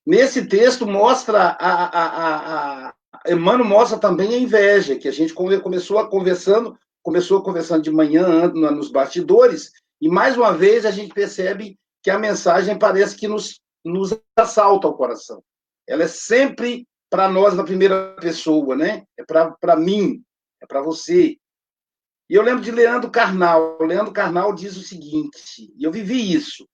Nesse 0.03 0.47
texto 0.47 0.87
mostra 0.87 1.49
a, 1.59 1.85
a, 1.85 2.07
a, 2.07 2.89
a 2.89 3.31
Emmanuel 3.31 3.69
mostra 3.69 3.99
também 3.99 4.33
a 4.33 4.39
inveja 4.39 4.97
que 4.97 5.07
a 5.07 5.11
gente 5.11 5.35
começou 5.35 5.99
a 5.99 6.09
conversando, 6.09 6.75
começou 7.03 7.43
conversando 7.43 7.83
de 7.83 7.91
manhã 7.91 8.47
nos 8.47 8.89
bastidores 8.89 9.71
e 10.01 10.09
mais 10.09 10.35
uma 10.35 10.51
vez 10.51 10.83
a 10.83 10.89
gente 10.89 11.13
percebe 11.13 11.77
que 12.01 12.09
a 12.09 12.17
mensagem 12.17 12.75
parece 12.79 13.15
que 13.15 13.27
nos, 13.27 13.61
nos 13.85 14.19
assalta 14.35 14.87
o 14.87 14.95
coração. 14.95 15.43
Ela 15.87 16.05
é 16.05 16.07
sempre 16.07 16.87
para 17.07 17.29
nós 17.29 17.53
na 17.53 17.63
primeira 17.63 18.15
pessoa, 18.19 18.75
né? 18.75 19.03
É 19.15 19.23
para 19.23 19.75
mim, 19.75 20.24
é 20.65 20.67
para 20.67 20.81
você. 20.81 21.37
E 22.29 22.33
eu 22.33 22.41
lembro 22.41 22.63
de 22.63 22.71
Leandro 22.71 23.09
Carnal. 23.09 23.77
Leandro 23.81 24.11
Carnal 24.11 24.53
diz 24.53 24.75
o 24.75 24.81
seguinte, 24.81 25.71
e 25.77 25.83
eu 25.83 25.91
vivi 25.91 26.33
isso. 26.33 26.67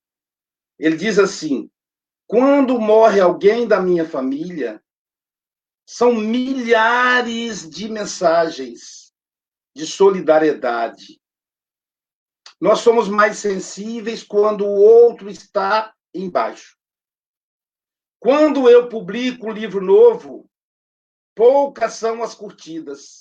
Ele 0.80 0.96
diz 0.96 1.20
assim: 1.20 1.70
quando 2.26 2.80
morre 2.80 3.20
alguém 3.20 3.68
da 3.68 3.80
minha 3.80 4.08
família, 4.08 4.82
são 5.86 6.16
milhares 6.16 7.70
de 7.70 7.90
mensagens 7.90 9.14
de 9.76 9.86
solidariedade, 9.86 11.22
nós 12.60 12.80
somos 12.80 13.10
mais 13.10 13.38
sensíveis 13.38 14.24
quando 14.24 14.66
o 14.66 14.80
outro 14.80 15.30
está 15.30 15.94
embaixo. 16.14 16.78
Quando 18.20 18.70
eu 18.70 18.88
publico 18.88 19.48
um 19.48 19.52
livro 19.52 19.82
novo, 19.82 20.50
poucas 21.36 21.94
são 21.94 22.22
as 22.22 22.36
curtidas. 22.36 23.21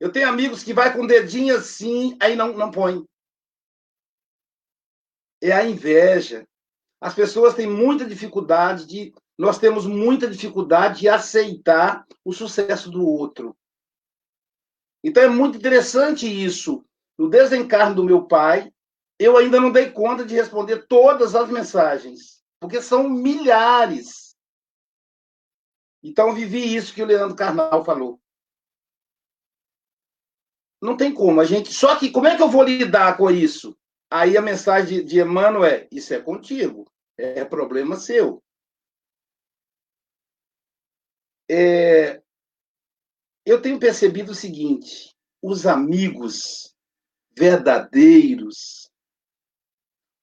Eu 0.00 0.12
tenho 0.12 0.28
amigos 0.28 0.62
que 0.62 0.72
vai 0.72 0.94
com 0.94 1.06
dedinho 1.06 1.56
assim, 1.56 2.16
aí 2.20 2.36
não, 2.36 2.52
não 2.52 2.70
põe. 2.70 3.04
É 5.42 5.52
a 5.52 5.64
inveja. 5.64 6.46
As 7.00 7.14
pessoas 7.14 7.54
têm 7.54 7.68
muita 7.68 8.04
dificuldade 8.04 8.86
de. 8.86 9.12
Nós 9.36 9.58
temos 9.58 9.86
muita 9.86 10.28
dificuldade 10.28 11.00
de 11.00 11.08
aceitar 11.08 12.04
o 12.24 12.32
sucesso 12.32 12.90
do 12.90 13.06
outro. 13.06 13.56
Então 15.02 15.22
é 15.22 15.28
muito 15.28 15.56
interessante 15.56 16.26
isso. 16.26 16.84
No 17.16 17.28
desencarno 17.28 17.96
do 17.96 18.04
meu 18.04 18.26
pai, 18.26 18.72
eu 19.18 19.36
ainda 19.36 19.60
não 19.60 19.72
dei 19.72 19.90
conta 19.90 20.24
de 20.24 20.34
responder 20.34 20.86
todas 20.86 21.34
as 21.34 21.48
mensagens, 21.50 22.42
porque 22.60 22.80
são 22.80 23.08
milhares. 23.08 24.36
Então, 26.02 26.32
vivi 26.32 26.76
isso 26.76 26.94
que 26.94 27.02
o 27.02 27.06
Leandro 27.06 27.34
Carnal 27.34 27.84
falou. 27.84 28.20
Não 30.80 30.96
tem 30.96 31.12
como. 31.12 31.40
A 31.40 31.44
gente. 31.44 31.72
Só 31.72 31.96
que 31.96 32.10
como 32.10 32.26
é 32.26 32.36
que 32.36 32.42
eu 32.42 32.50
vou 32.50 32.62
lidar 32.62 33.16
com 33.16 33.30
isso? 33.30 33.76
Aí 34.10 34.36
a 34.36 34.42
mensagem 34.42 35.04
de 35.04 35.20
Emmanuel 35.20 35.64
é: 35.64 35.88
isso 35.90 36.14
é 36.14 36.20
contigo, 36.20 36.90
é 37.16 37.44
problema 37.44 37.96
seu. 37.96 38.42
É, 41.50 42.22
eu 43.44 43.60
tenho 43.60 43.78
percebido 43.78 44.32
o 44.32 44.34
seguinte: 44.34 45.14
os 45.42 45.66
amigos 45.66 46.74
verdadeiros. 47.36 48.90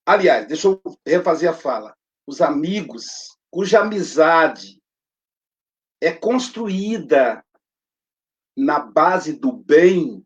Aliás, 0.05 0.47
deixa 0.47 0.67
eu 0.67 0.81
refazer 1.05 1.49
a 1.49 1.53
fala. 1.53 1.95
Os 2.27 2.41
amigos 2.41 3.35
cuja 3.49 3.81
amizade 3.81 4.81
é 6.01 6.11
construída 6.11 7.43
na 8.55 8.79
base 8.79 9.33
do 9.33 9.51
bem 9.51 10.24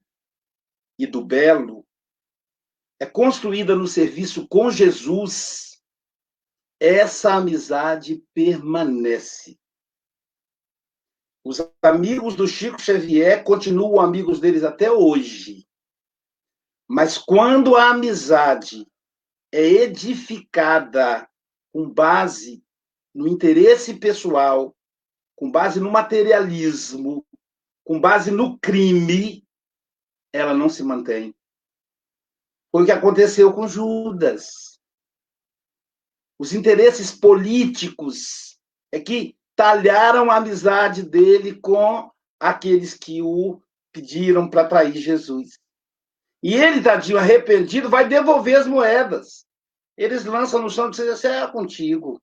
e 0.99 1.07
do 1.07 1.23
belo, 1.23 1.87
é 2.99 3.05
construída 3.05 3.73
no 3.73 3.87
serviço 3.87 4.45
com 4.49 4.69
Jesus, 4.69 5.81
essa 6.77 7.33
amizade 7.35 8.21
permanece. 8.33 9.57
Os 11.45 11.65
amigos 11.81 12.35
do 12.35 12.45
Chico 12.45 12.81
Xavier 12.81 13.45
continuam 13.45 14.01
amigos 14.01 14.41
deles 14.41 14.63
até 14.65 14.91
hoje. 14.91 15.65
Mas 16.85 17.17
quando 17.17 17.77
a 17.77 17.91
amizade 17.91 18.85
é 19.53 19.61
edificada 19.61 21.29
com 21.71 21.89
base 21.89 22.61
no 23.15 23.25
interesse 23.25 23.97
pessoal, 23.97 24.75
com 25.35 25.49
base 25.49 25.79
no 25.79 25.89
materialismo, 25.89 27.25
com 27.85 27.99
base 27.99 28.31
no 28.31 28.59
crime, 28.59 29.47
ela 30.33 30.53
não 30.53 30.69
se 30.69 30.83
mantém. 30.83 31.35
Foi 32.71 32.83
o 32.83 32.85
que 32.85 32.91
aconteceu 32.91 33.53
com 33.53 33.67
Judas. 33.67 34.79
Os 36.37 36.53
interesses 36.53 37.11
políticos 37.11 38.57
é 38.91 38.99
que 38.99 39.37
talharam 39.55 40.31
a 40.31 40.37
amizade 40.37 41.03
dele 41.03 41.59
com 41.59 42.09
aqueles 42.39 42.93
que 42.93 43.21
o 43.21 43.61
pediram 43.91 44.49
para 44.49 44.67
trair 44.67 44.95
Jesus. 44.95 45.59
E 46.41 46.55
ele, 46.55 46.81
tadinho, 46.81 47.17
arrependido, 47.17 47.89
vai 47.89 48.07
devolver 48.07 48.57
as 48.57 48.67
moedas. 48.67 49.45
Eles 49.97 50.23
lançam 50.23 50.61
no 50.61 50.69
chão 50.69 50.87
e 50.87 50.91
dizem, 50.91 51.29
é 51.29 51.45
contigo. 51.51 52.21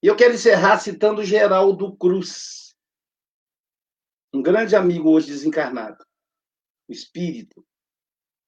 E 0.00 0.06
eu 0.06 0.14
quero 0.14 0.34
encerrar 0.34 0.78
citando 0.78 1.24
Geraldo 1.24 1.96
Cruz, 1.96 2.76
um 4.32 4.40
grande 4.40 4.76
amigo 4.76 5.10
hoje 5.10 5.26
desencarnado, 5.26 6.05
espírito, 6.88 7.66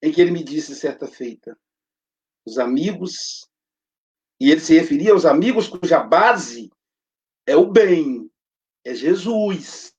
em 0.03 0.12
que 0.12 0.20
ele 0.20 0.30
me 0.30 0.45
disse 0.45 0.74
certa 0.74 1.07
feita, 1.07 1.59
os 2.47 2.59
amigos, 2.59 3.49
e 4.41 4.51
ele 4.51 4.61
se 4.61 4.78
referia 4.78 5.12
aos 5.12 5.24
amigos 5.24 5.68
cuja 5.68 6.03
base 6.03 6.70
é 7.47 7.57
o 7.57 7.70
bem, 7.70 8.30
é 8.84 8.95
Jesus. 8.95 9.95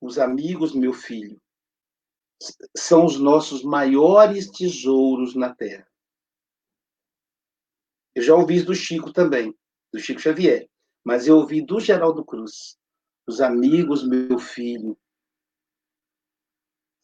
Os 0.00 0.18
amigos, 0.18 0.74
meu 0.74 0.92
filho, 0.92 1.40
são 2.76 3.04
os 3.04 3.18
nossos 3.18 3.62
maiores 3.62 4.50
tesouros 4.50 5.34
na 5.34 5.54
Terra. 5.54 5.86
Eu 8.14 8.22
já 8.22 8.34
ouvi 8.34 8.56
isso 8.56 8.66
do 8.66 8.74
Chico 8.74 9.12
também, 9.12 9.54
do 9.92 10.00
Chico 10.00 10.20
Xavier, 10.20 10.68
mas 11.04 11.26
eu 11.26 11.36
ouvi 11.36 11.60
do 11.64 11.78
Geraldo 11.78 12.24
Cruz. 12.24 12.76
Os 13.26 13.40
amigos, 13.40 14.06
meu 14.06 14.38
filho, 14.38 14.98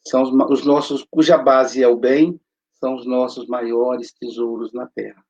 são 0.07 0.23
os, 0.23 0.61
os 0.61 0.65
nossos, 0.65 1.05
cuja 1.11 1.37
base 1.37 1.83
é 1.83 1.89
o 1.89 1.97
bem, 1.97 2.41
são 2.75 2.95
os 2.95 3.07
nossos 3.07 3.47
maiores 3.47 4.13
tesouros 4.13 4.73
na 4.73 4.87
Terra. 4.89 5.25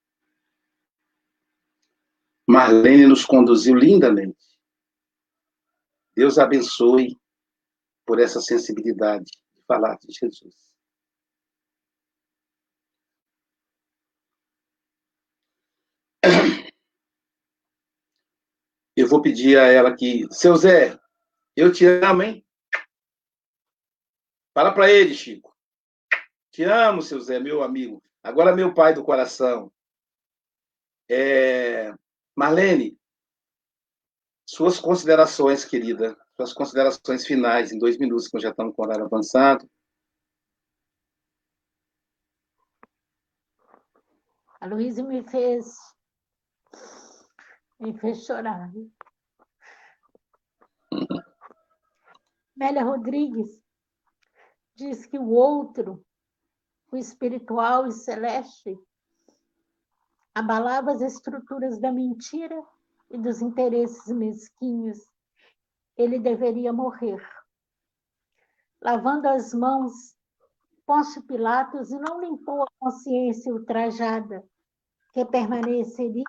Marlene 2.46 3.06
nos 3.06 3.24
conduziu 3.24 3.76
lindamente. 3.76 4.38
Deus 6.16 6.38
abençoe 6.38 7.16
por 8.06 8.18
essa 8.18 8.40
sensibilidade 8.40 9.30
falar 9.66 9.96
de 9.98 10.12
Jesus. 10.12 10.54
Eu 18.96 19.06
vou 19.06 19.22
pedir 19.22 19.56
a 19.58 19.66
ela 19.66 19.90
aqui, 19.90 20.26
seu 20.32 20.56
Zé, 20.56 20.98
eu 21.54 21.72
te 21.72 21.84
amo, 21.84 22.22
hein? 22.22 22.44
Fala 24.58 24.74
para 24.74 24.90
ele, 24.90 25.14
Chico. 25.14 25.56
Te 26.50 26.64
amo, 26.64 27.00
seu 27.00 27.20
Zé, 27.20 27.38
meu 27.38 27.62
amigo. 27.62 28.02
Agora 28.20 28.56
meu 28.56 28.74
pai 28.74 28.92
do 28.92 29.04
coração. 29.04 29.72
É... 31.08 31.94
Marlene, 32.34 32.98
suas 34.44 34.80
considerações, 34.80 35.64
querida, 35.64 36.18
suas 36.34 36.52
considerações 36.52 37.24
finais, 37.24 37.70
em 37.70 37.78
dois 37.78 37.96
minutos, 37.98 38.26
que 38.26 38.40
já 38.40 38.50
estamos 38.50 38.74
com 38.74 38.82
o 38.82 38.84
horário 38.84 39.04
avançado. 39.04 39.70
A 44.60 44.66
Luísa 44.66 45.04
me 45.04 45.22
fez, 45.22 45.72
me 47.78 47.96
fez 47.96 48.24
chorar. 48.24 48.72
Mélia 52.56 52.82
Rodrigues 52.82 53.67
diz 54.78 55.04
que 55.04 55.18
o 55.18 55.30
outro, 55.30 56.04
o 56.92 56.96
espiritual 56.96 57.88
e 57.88 57.92
celeste, 57.92 58.78
abalava 60.32 60.92
as 60.92 61.00
estruturas 61.00 61.80
da 61.80 61.90
mentira 61.90 62.64
e 63.10 63.18
dos 63.18 63.42
interesses 63.42 64.06
mesquinhos. 64.06 64.98
Ele 65.96 66.20
deveria 66.20 66.72
morrer. 66.72 67.20
Lavando 68.80 69.28
as 69.28 69.52
mãos, 69.52 70.16
Pôncio 70.86 71.26
Pilatos 71.26 71.90
não 71.90 72.20
limpou 72.20 72.62
a 72.62 72.66
consciência 72.78 73.52
ultrajada, 73.52 74.48
que 75.12 75.24
permaneceria 75.24 76.22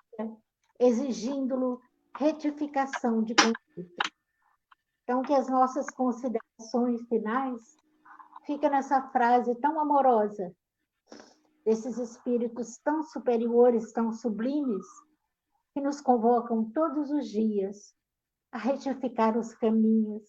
exigindo-lhe 0.76 1.78
retificação 2.18 3.22
de 3.22 3.36
conduta. 3.36 4.10
Então, 5.04 5.22
que 5.22 5.34
as 5.34 5.48
nossas 5.48 5.88
considerações 5.90 7.00
finais 7.08 7.80
fiquem 8.50 8.68
nessa 8.68 9.00
frase 9.10 9.54
tão 9.60 9.78
amorosa, 9.78 10.52
desses 11.64 11.98
espíritos 11.98 12.78
tão 12.78 13.04
superiores, 13.04 13.92
tão 13.92 14.10
sublimes, 14.10 14.84
que 15.72 15.80
nos 15.80 16.00
convocam 16.00 16.68
todos 16.72 17.12
os 17.12 17.28
dias 17.28 17.94
a 18.50 18.58
retificar 18.58 19.38
os 19.38 19.54
caminhos, 19.54 20.24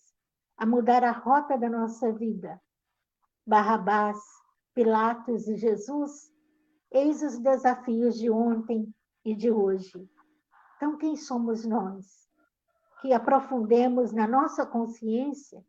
a 0.55 0.67
mudar 0.67 1.03
a 1.03 1.11
rota 1.11 1.57
da 1.57 1.67
nossa 1.67 2.13
vida. 2.13 2.61
Barrabás, 3.43 4.19
Pilatos 4.75 5.47
e 5.47 5.57
Jesus, 5.57 6.31
eis 6.91 7.23
os 7.23 7.39
desafios 7.39 8.19
de 8.19 8.29
ontem 8.29 8.93
e 9.25 9.35
de 9.35 9.49
hoje. 9.49 10.07
Então, 10.77 10.95
quem 10.95 11.15
somos 11.15 11.65
nós? 11.65 12.21
que 13.01 13.13
aprofundemos 13.13 14.13
na 14.13 14.27
nossa 14.27 14.63
consciência 14.63 15.65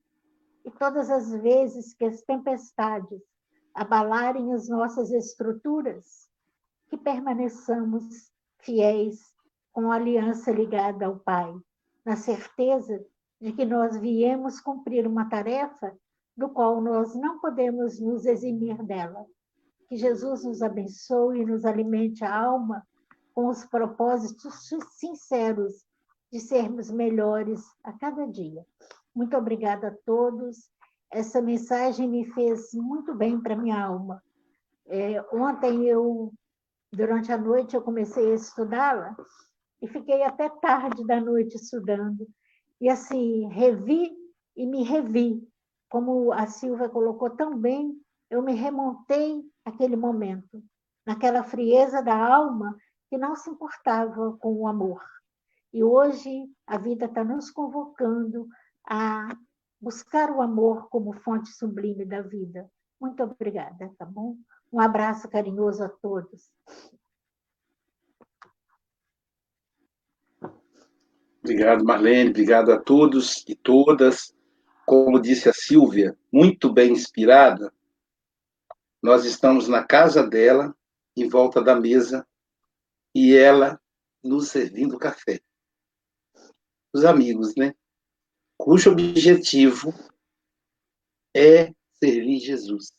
e 0.65 0.71
todas 0.71 1.11
as 1.11 1.33
vezes 1.43 1.95
que 1.95 2.05
as 2.05 2.23
tempestades 2.23 3.21
abalarem 3.75 4.53
as 4.53 4.69
nossas 4.69 5.11
estruturas, 5.11 6.29
que 6.89 6.97
permaneçamos 6.97 8.05
fiéis 8.61 9.19
com 9.73 9.91
a 9.91 9.97
aliança 9.97 10.51
ligada 10.51 11.07
ao 11.07 11.19
Pai, 11.19 11.53
na 12.05 12.17
certeza 12.17 13.05
de 13.41 13.53
que 13.53 13.65
nós 13.65 13.97
viemos 13.97 14.61
cumprir 14.61 15.07
uma 15.07 15.29
tarefa 15.29 15.97
do 16.37 16.49
qual 16.51 16.81
nós 16.81 17.15
não 17.15 17.41
podemos 17.41 17.99
nos 17.99 18.27
eximir 18.27 18.83
dela. 18.85 19.27
Que 19.89 19.97
Jesus 19.97 20.45
nos 20.45 20.63
abençoe 20.63 21.41
e 21.41 21.45
nos 21.45 21.65
alimente 21.65 22.25
a 22.25 22.35
alma 22.35 22.87
com 23.35 23.49
os 23.49 23.65
propósitos 23.65 24.69
sinceros 24.99 25.85
de 26.31 26.41
sermos 26.41 26.91
melhores 26.91 27.63
a 27.83 27.93
cada 27.93 28.27
dia. 28.27 28.65
Muito 29.15 29.37
obrigada 29.37 29.89
a 29.89 29.97
todos. 30.07 30.71
Essa 31.11 31.43
mensagem 31.43 32.09
me 32.09 32.25
fez 32.33 32.73
muito 32.73 33.15
bem 33.15 33.41
para 33.41 33.57
minha 33.57 33.83
alma. 33.83 34.23
É, 34.87 35.23
ontem 35.33 35.87
eu, 35.87 36.33
durante 36.91 37.31
a 37.31 37.37
noite, 37.37 37.77
eu 37.77 37.83
comecei 37.83 38.33
a 38.33 38.35
estudá-la 38.35 39.15
e 39.81 39.87
fiquei 39.89 40.23
até 40.23 40.49
tarde 40.49 41.07
da 41.07 41.21
noite 41.21 41.57
estudando. 41.57 42.27
E 42.81 42.89
assim, 42.89 43.49
revi 43.49 44.11
e 44.57 44.67
me 44.67 44.83
revi. 44.83 45.47
Como 45.91 46.33
a 46.33 46.47
Silvia 46.47 46.89
colocou 46.89 47.31
tão 47.31 47.59
bem, 47.59 47.95
eu 48.31 48.41
me 48.41 48.55
remontei 48.55 49.43
àquele 49.63 49.95
momento, 49.95 50.63
naquela 51.05 51.43
frieza 51.43 52.01
da 52.01 52.17
alma 52.17 52.75
que 53.11 53.19
não 53.19 53.37
se 53.37 53.51
importava 53.51 54.37
com 54.39 54.55
o 54.55 54.67
amor. 54.67 55.05
E 55.71 55.85
hoje 55.85 56.47
a 56.67 56.79
vida 56.79 57.05
está 57.05 57.23
nos 57.23 57.51
convocando 57.51 58.49
a 58.87 59.37
buscar 59.81 60.31
o 60.31 60.41
amor 60.41 60.89
como 60.89 61.13
fonte 61.13 61.51
sublime 61.51 62.05
da 62.05 62.23
vida. 62.23 62.71
Muito 63.01 63.23
obrigada, 63.23 63.93
tá 63.99 64.05
bom? 64.05 64.37
Um 64.73 64.81
abraço 64.81 65.29
carinhoso 65.29 65.83
a 65.85 65.89
todos. 65.89 66.51
Obrigado, 71.41 71.85
Marlene. 71.85 72.31
Obrigado 72.31 72.71
a 72.71 72.79
todos 72.79 73.45
e 73.49 73.55
todas. 73.57 74.35
Como 74.87 75.21
disse 75.21 75.49
a 75.49 75.53
Silvia, 75.53 76.17
muito 76.31 76.73
bem 76.73 76.93
inspirada, 76.93 77.73
nós 79.03 79.25
estamos 79.25 79.69
na 79.69 79.83
casa 79.83 80.27
dela, 80.27 80.75
em 81.17 81.29
volta 81.29 81.61
da 81.61 81.75
mesa, 81.75 82.27
e 83.15 83.35
ela 83.35 83.81
nos 84.23 84.49
servindo 84.49 84.99
café 84.99 85.41
os 86.93 87.05
amigos, 87.05 87.55
né? 87.57 87.75
Cujo 88.63 88.93
objetivo 88.93 89.93
é 91.35 91.73
servir 91.95 92.39
Jesus. 92.39 92.93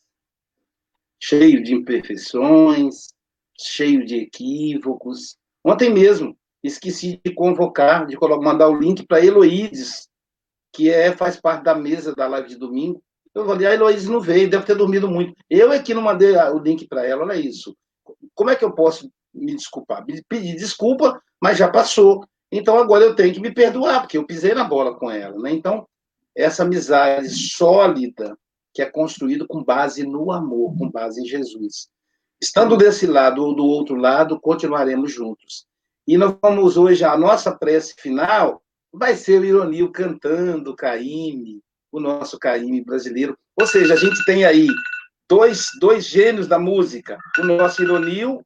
Cheio 1.18 1.62
de 1.62 1.72
imperfeições, 1.72 3.14
cheio 3.58 4.04
de 4.04 4.16
equívocos. 4.16 5.38
Ontem 5.64 5.88
mesmo, 5.88 6.36
esqueci 6.62 7.18
de 7.24 7.32
convocar, 7.32 8.06
de 8.06 8.14
mandar 8.42 8.68
o 8.68 8.78
link 8.78 9.06
para 9.06 9.24
Heloídes, 9.24 10.06
que 10.70 10.90
é, 10.90 11.16
faz 11.16 11.40
parte 11.40 11.64
da 11.64 11.74
mesa 11.74 12.14
da 12.14 12.26
live 12.26 12.50
de 12.50 12.56
domingo. 12.56 13.02
Eu 13.34 13.46
falei, 13.46 13.66
a 13.66 13.72
Heloídes 13.72 14.06
não 14.06 14.20
veio, 14.20 14.50
deve 14.50 14.66
ter 14.66 14.74
dormido 14.74 15.08
muito. 15.08 15.34
Eu 15.48 15.72
é 15.72 15.82
que 15.82 15.94
não 15.94 16.02
mandei 16.02 16.36
o 16.36 16.58
link 16.58 16.86
para 16.86 17.06
ela, 17.06 17.22
olha 17.22 17.40
isso. 17.40 17.74
Como 18.34 18.50
é 18.50 18.54
que 18.54 18.66
eu 18.66 18.74
posso 18.74 19.10
me 19.32 19.56
desculpar? 19.56 20.04
Me 20.04 20.22
pedir 20.28 20.56
desculpa, 20.56 21.18
mas 21.40 21.56
já 21.56 21.70
passou. 21.70 22.22
Então 22.56 22.78
agora 22.78 23.04
eu 23.04 23.16
tenho 23.16 23.34
que 23.34 23.40
me 23.40 23.52
perdoar, 23.52 24.00
porque 24.00 24.16
eu 24.16 24.26
pisei 24.26 24.54
na 24.54 24.62
bola 24.62 24.94
com 24.94 25.10
ela. 25.10 25.36
Né? 25.40 25.50
Então, 25.50 25.86
essa 26.36 26.62
amizade 26.62 27.28
sólida 27.28 28.36
que 28.72 28.80
é 28.80 28.86
construída 28.86 29.46
com 29.46 29.62
base 29.62 30.04
no 30.04 30.32
amor, 30.32 30.76
com 30.76 30.90
base 30.90 31.20
em 31.20 31.24
Jesus. 31.24 31.88
Estando 32.40 32.76
desse 32.76 33.06
lado 33.06 33.44
ou 33.44 33.54
do 33.54 33.64
outro 33.64 33.94
lado, 33.94 34.40
continuaremos 34.40 35.12
juntos. 35.12 35.66
E 36.06 36.16
nós 36.16 36.36
vamos 36.42 36.76
hoje, 36.76 37.04
a 37.04 37.16
nossa 37.16 37.56
prece 37.56 37.94
final 37.98 38.62
vai 38.92 39.16
ser 39.16 39.40
o 39.40 39.44
Ironil 39.44 39.90
cantando 39.90 40.76
Caíme, 40.76 41.62
o 41.90 41.98
nosso 41.98 42.38
Caíme 42.38 42.84
brasileiro. 42.84 43.36
Ou 43.58 43.66
seja, 43.66 43.94
a 43.94 43.96
gente 43.96 44.24
tem 44.24 44.44
aí 44.44 44.66
dois, 45.28 45.68
dois 45.80 46.06
gênios 46.06 46.46
da 46.46 46.58
música, 46.58 47.18
o 47.38 47.44
nosso 47.44 47.82
Ironil 47.82 48.44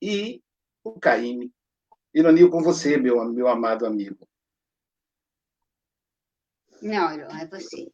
e 0.00 0.40
o 0.84 0.98
Caíme. 0.98 1.52
Ironio 2.14 2.48
com 2.48 2.62
você, 2.62 2.96
meu, 2.96 3.24
meu 3.24 3.48
amado 3.48 3.84
amigo. 3.84 4.24
Não, 6.80 7.10
é 7.10 7.46
você. 7.46 7.90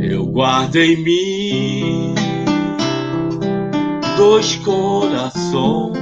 Eu 0.00 0.26
guardo 0.26 0.76
em 0.76 0.96
mim 1.04 2.14
dois 4.16 4.56
corações, 4.56 5.98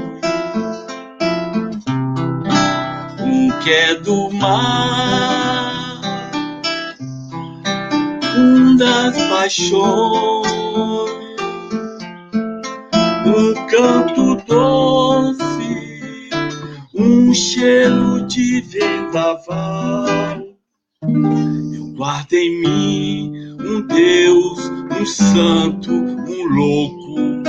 um 3.20 3.60
que 3.64 3.70
é 3.70 3.94
do 3.96 4.30
mar, 4.34 6.00
um 8.36 8.76
das 8.76 9.16
paixões 9.28 11.11
um 13.34 13.54
canto 13.66 14.36
doce, 14.46 15.40
um 16.94 17.32
cheiro 17.32 18.26
de 18.26 18.60
vendaval. 18.60 20.06
Eu 21.02 21.86
guardo 21.96 22.34
em 22.34 22.60
mim 22.60 23.56
um 23.58 23.86
Deus, 23.86 24.58
um 25.00 25.06
santo, 25.06 25.92
um 25.92 26.48
louco, 26.54 27.42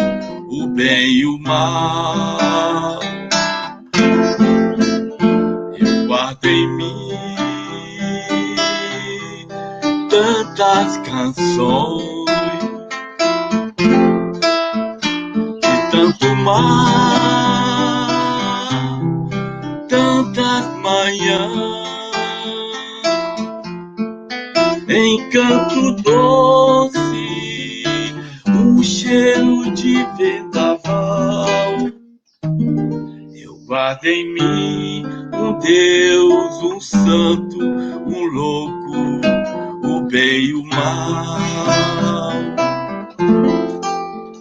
o 0.50 0.68
bem 0.68 1.12
e 1.12 1.26
o 1.26 1.38
mal. 1.40 3.00
Eu 5.78 6.08
guardo 6.08 6.46
em 6.46 6.78
mim 6.78 7.10
tantas 10.10 10.98
canções 10.98 12.13
mar, 16.44 18.10
tantas 19.88 20.66
manhãs, 20.82 21.84
encanto 24.90 25.96
doce, 26.04 26.94
um 28.50 28.84
cheiro 28.84 29.72
de 29.74 30.06
vendaval. 30.18 31.90
Eu 33.36 33.58
guardo 33.66 34.06
em 34.06 34.34
mim 34.34 35.06
um 35.34 35.58
Deus, 35.60 36.64
um 36.64 36.80
santo, 36.80 37.58
um 37.60 38.26
louco, 38.26 39.22
o 39.84 40.02
bem 40.08 40.46
e 40.46 40.54
o 40.54 40.64
mal. 40.64 41.38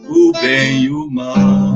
O 0.08 0.32
bem 0.32 0.82
e 0.82 0.90
o 0.90 1.10
mal. 1.10 1.71